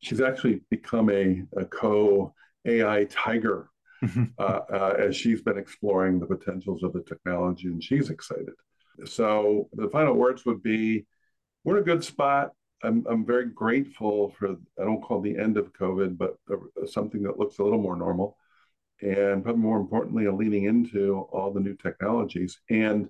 she's 0.00 0.20
actually 0.20 0.62
become 0.70 1.10
a, 1.10 1.42
a 1.56 1.64
co 1.64 2.34
AI 2.66 3.04
tiger 3.04 3.68
mm-hmm. 4.02 4.24
uh, 4.38 4.60
uh, 4.72 4.94
as 4.98 5.16
she's 5.16 5.42
been 5.42 5.58
exploring 5.58 6.18
the 6.18 6.26
potentials 6.26 6.82
of 6.82 6.92
the 6.92 7.02
technology, 7.02 7.68
and 7.68 7.82
she's 7.82 8.10
excited. 8.10 8.54
So 9.06 9.68
the 9.72 9.88
final 9.88 10.14
words 10.14 10.44
would 10.44 10.62
be, 10.62 11.06
we're 11.64 11.76
in 11.76 11.82
a 11.82 11.86
good 11.86 12.04
spot. 12.04 12.50
I'm, 12.82 13.04
I'm 13.08 13.24
very 13.24 13.46
grateful 13.46 14.30
for, 14.38 14.56
I 14.78 14.84
don't 14.84 15.02
call 15.02 15.20
the 15.20 15.38
end 15.38 15.56
of 15.56 15.72
COVID, 15.72 16.18
but 16.18 16.36
something 16.86 17.22
that 17.22 17.38
looks 17.38 17.58
a 17.58 17.62
little 17.62 17.80
more 17.80 17.96
normal. 17.96 18.36
And 19.00 19.42
probably 19.42 19.62
more 19.62 19.78
importantly, 19.78 20.26
a 20.26 20.32
leaning 20.32 20.64
into 20.64 21.26
all 21.32 21.52
the 21.52 21.60
new 21.60 21.74
technologies 21.74 22.60
and 22.70 23.08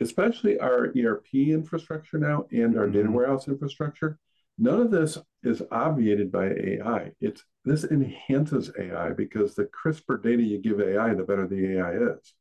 especially 0.00 0.58
our 0.58 0.92
ERP 0.96 1.34
infrastructure 1.34 2.18
now 2.18 2.46
and 2.52 2.76
our 2.78 2.84
mm-hmm. 2.84 2.92
data 2.92 3.10
warehouse 3.10 3.48
infrastructure. 3.48 4.18
None 4.58 4.80
of 4.80 4.90
this 4.90 5.18
is 5.42 5.62
obviated 5.70 6.32
by 6.32 6.46
AI. 6.46 7.12
It's 7.20 7.44
this 7.64 7.84
enhances 7.84 8.72
AI 8.78 9.10
because 9.10 9.54
the 9.54 9.66
crisper 9.66 10.18
data 10.18 10.42
you 10.42 10.58
give 10.58 10.80
AI, 10.80 11.14
the 11.14 11.22
better 11.22 11.46
the 11.46 11.78
AI 11.78 11.92
is. 12.12 12.34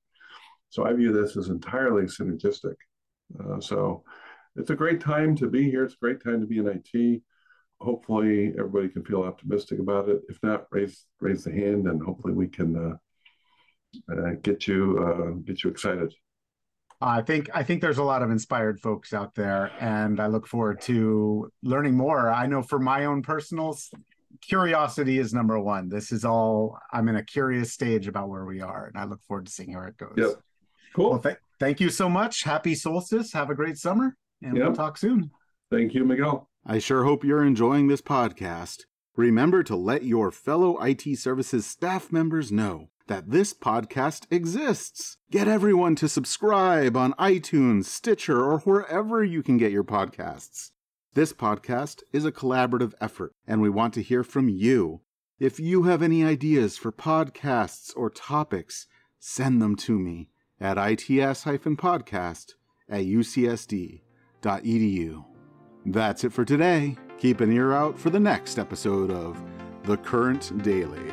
So 0.69 0.85
I 0.85 0.93
view 0.93 1.13
this 1.13 1.37
as 1.37 1.49
entirely 1.49 2.03
synergistic. 2.03 2.75
Uh, 3.39 3.59
so 3.59 4.03
it's 4.57 4.69
a 4.69 4.75
great 4.75 4.99
time 4.99 5.35
to 5.37 5.47
be 5.47 5.69
here. 5.69 5.85
It's 5.85 5.93
a 5.93 5.97
great 5.97 6.23
time 6.23 6.41
to 6.41 6.47
be 6.47 6.57
in 6.57 6.67
IT. 6.67 7.21
Hopefully, 7.79 8.53
everybody 8.57 8.89
can 8.89 9.05
feel 9.05 9.21
optimistic 9.21 9.79
about 9.79 10.09
it. 10.09 10.21
If 10.29 10.39
not, 10.41 10.65
raise 10.71 11.05
raise 11.21 11.43
the 11.43 11.51
hand, 11.51 11.87
and 11.87 12.01
hopefully 12.01 12.33
we 12.33 12.47
can 12.47 12.75
uh, 12.75 14.13
uh, 14.13 14.31
get 14.41 14.67
you 14.67 14.97
uh, 14.99 15.31
get 15.45 15.63
you 15.63 15.69
excited. 15.69 16.13
I 16.99 17.21
think 17.21 17.49
I 17.53 17.61
think 17.61 17.81
there's 17.81 17.99
a 17.99 18.03
lot 18.03 18.23
of 18.23 18.31
inspired 18.31 18.79
folks 18.79 19.13
out 19.13 19.35
there, 19.35 19.71
and 19.79 20.19
I 20.19 20.25
look 20.27 20.47
forward 20.47 20.81
to 20.81 21.51
learning 21.61 21.95
more. 21.95 22.31
I 22.31 22.47
know 22.47 22.63
for 22.63 22.79
my 22.79 23.05
own 23.05 23.21
personal 23.21 23.77
curiosity 24.41 25.19
is 25.19 25.33
number 25.33 25.59
one. 25.59 25.89
This 25.89 26.11
is 26.11 26.25
all 26.25 26.79
I'm 26.91 27.07
in 27.09 27.15
a 27.15 27.23
curious 27.23 27.73
stage 27.73 28.07
about 28.07 28.29
where 28.29 28.45
we 28.45 28.61
are, 28.61 28.87
and 28.87 28.97
I 28.97 29.05
look 29.05 29.21
forward 29.27 29.45
to 29.45 29.51
seeing 29.51 29.75
where 29.75 29.87
it 29.87 29.97
goes. 29.97 30.15
Yep. 30.17 30.29
Cool. 30.95 31.11
Well, 31.11 31.19
th- 31.19 31.37
thank 31.59 31.79
you 31.79 31.91
so 31.91 32.09
much. 32.09 32.43
Happy 32.43 32.73
solstice. 32.73 33.31
Have 33.33 33.51
a 33.51 33.55
great 33.55 33.77
summer, 33.77 34.17
and 34.41 34.55
yep. 34.57 34.65
we'll 34.65 34.75
talk 34.75 34.97
soon. 34.97 35.31
Thank 35.71 35.93
you, 35.93 36.05
Miguel. 36.05 36.49
I 36.65 36.79
sure 36.79 37.03
hope 37.03 37.23
you're 37.23 37.43
enjoying 37.43 37.87
this 37.87 38.01
podcast. 38.01 38.81
Remember 39.15 39.63
to 39.63 39.75
let 39.75 40.03
your 40.03 40.31
fellow 40.31 40.77
IT 40.83 41.17
services 41.17 41.65
staff 41.65 42.11
members 42.11 42.51
know 42.51 42.89
that 43.07 43.31
this 43.31 43.53
podcast 43.53 44.25
exists. 44.29 45.17
Get 45.31 45.47
everyone 45.47 45.95
to 45.95 46.09
subscribe 46.09 46.95
on 46.95 47.13
iTunes, 47.13 47.85
Stitcher, 47.85 48.43
or 48.43 48.59
wherever 48.59 49.23
you 49.23 49.41
can 49.41 49.57
get 49.57 49.71
your 49.71 49.83
podcasts. 49.83 50.71
This 51.13 51.33
podcast 51.33 52.03
is 52.13 52.25
a 52.25 52.31
collaborative 52.31 52.93
effort, 53.01 53.33
and 53.47 53.61
we 53.61 53.69
want 53.69 53.93
to 53.95 54.03
hear 54.03 54.23
from 54.23 54.49
you. 54.49 55.01
If 55.39 55.59
you 55.59 55.83
have 55.83 56.01
any 56.01 56.23
ideas 56.23 56.77
for 56.77 56.91
podcasts 56.91 57.91
or 57.95 58.09
topics, 58.09 58.87
send 59.19 59.61
them 59.61 59.75
to 59.77 59.97
me 59.97 60.29
at 60.59 60.77
its-podcast 60.77 62.53
at 62.89 64.06
That's 65.85 66.23
it 66.23 66.33
for 66.33 66.45
today. 66.45 66.97
Keep 67.19 67.41
an 67.41 67.51
ear 67.51 67.73
out 67.73 67.97
for 67.97 68.09
the 68.09 68.19
next 68.19 68.59
episode 68.59 69.09
of 69.11 69.41
The 69.83 69.97
Current 69.97 70.63
Daily. 70.63 71.11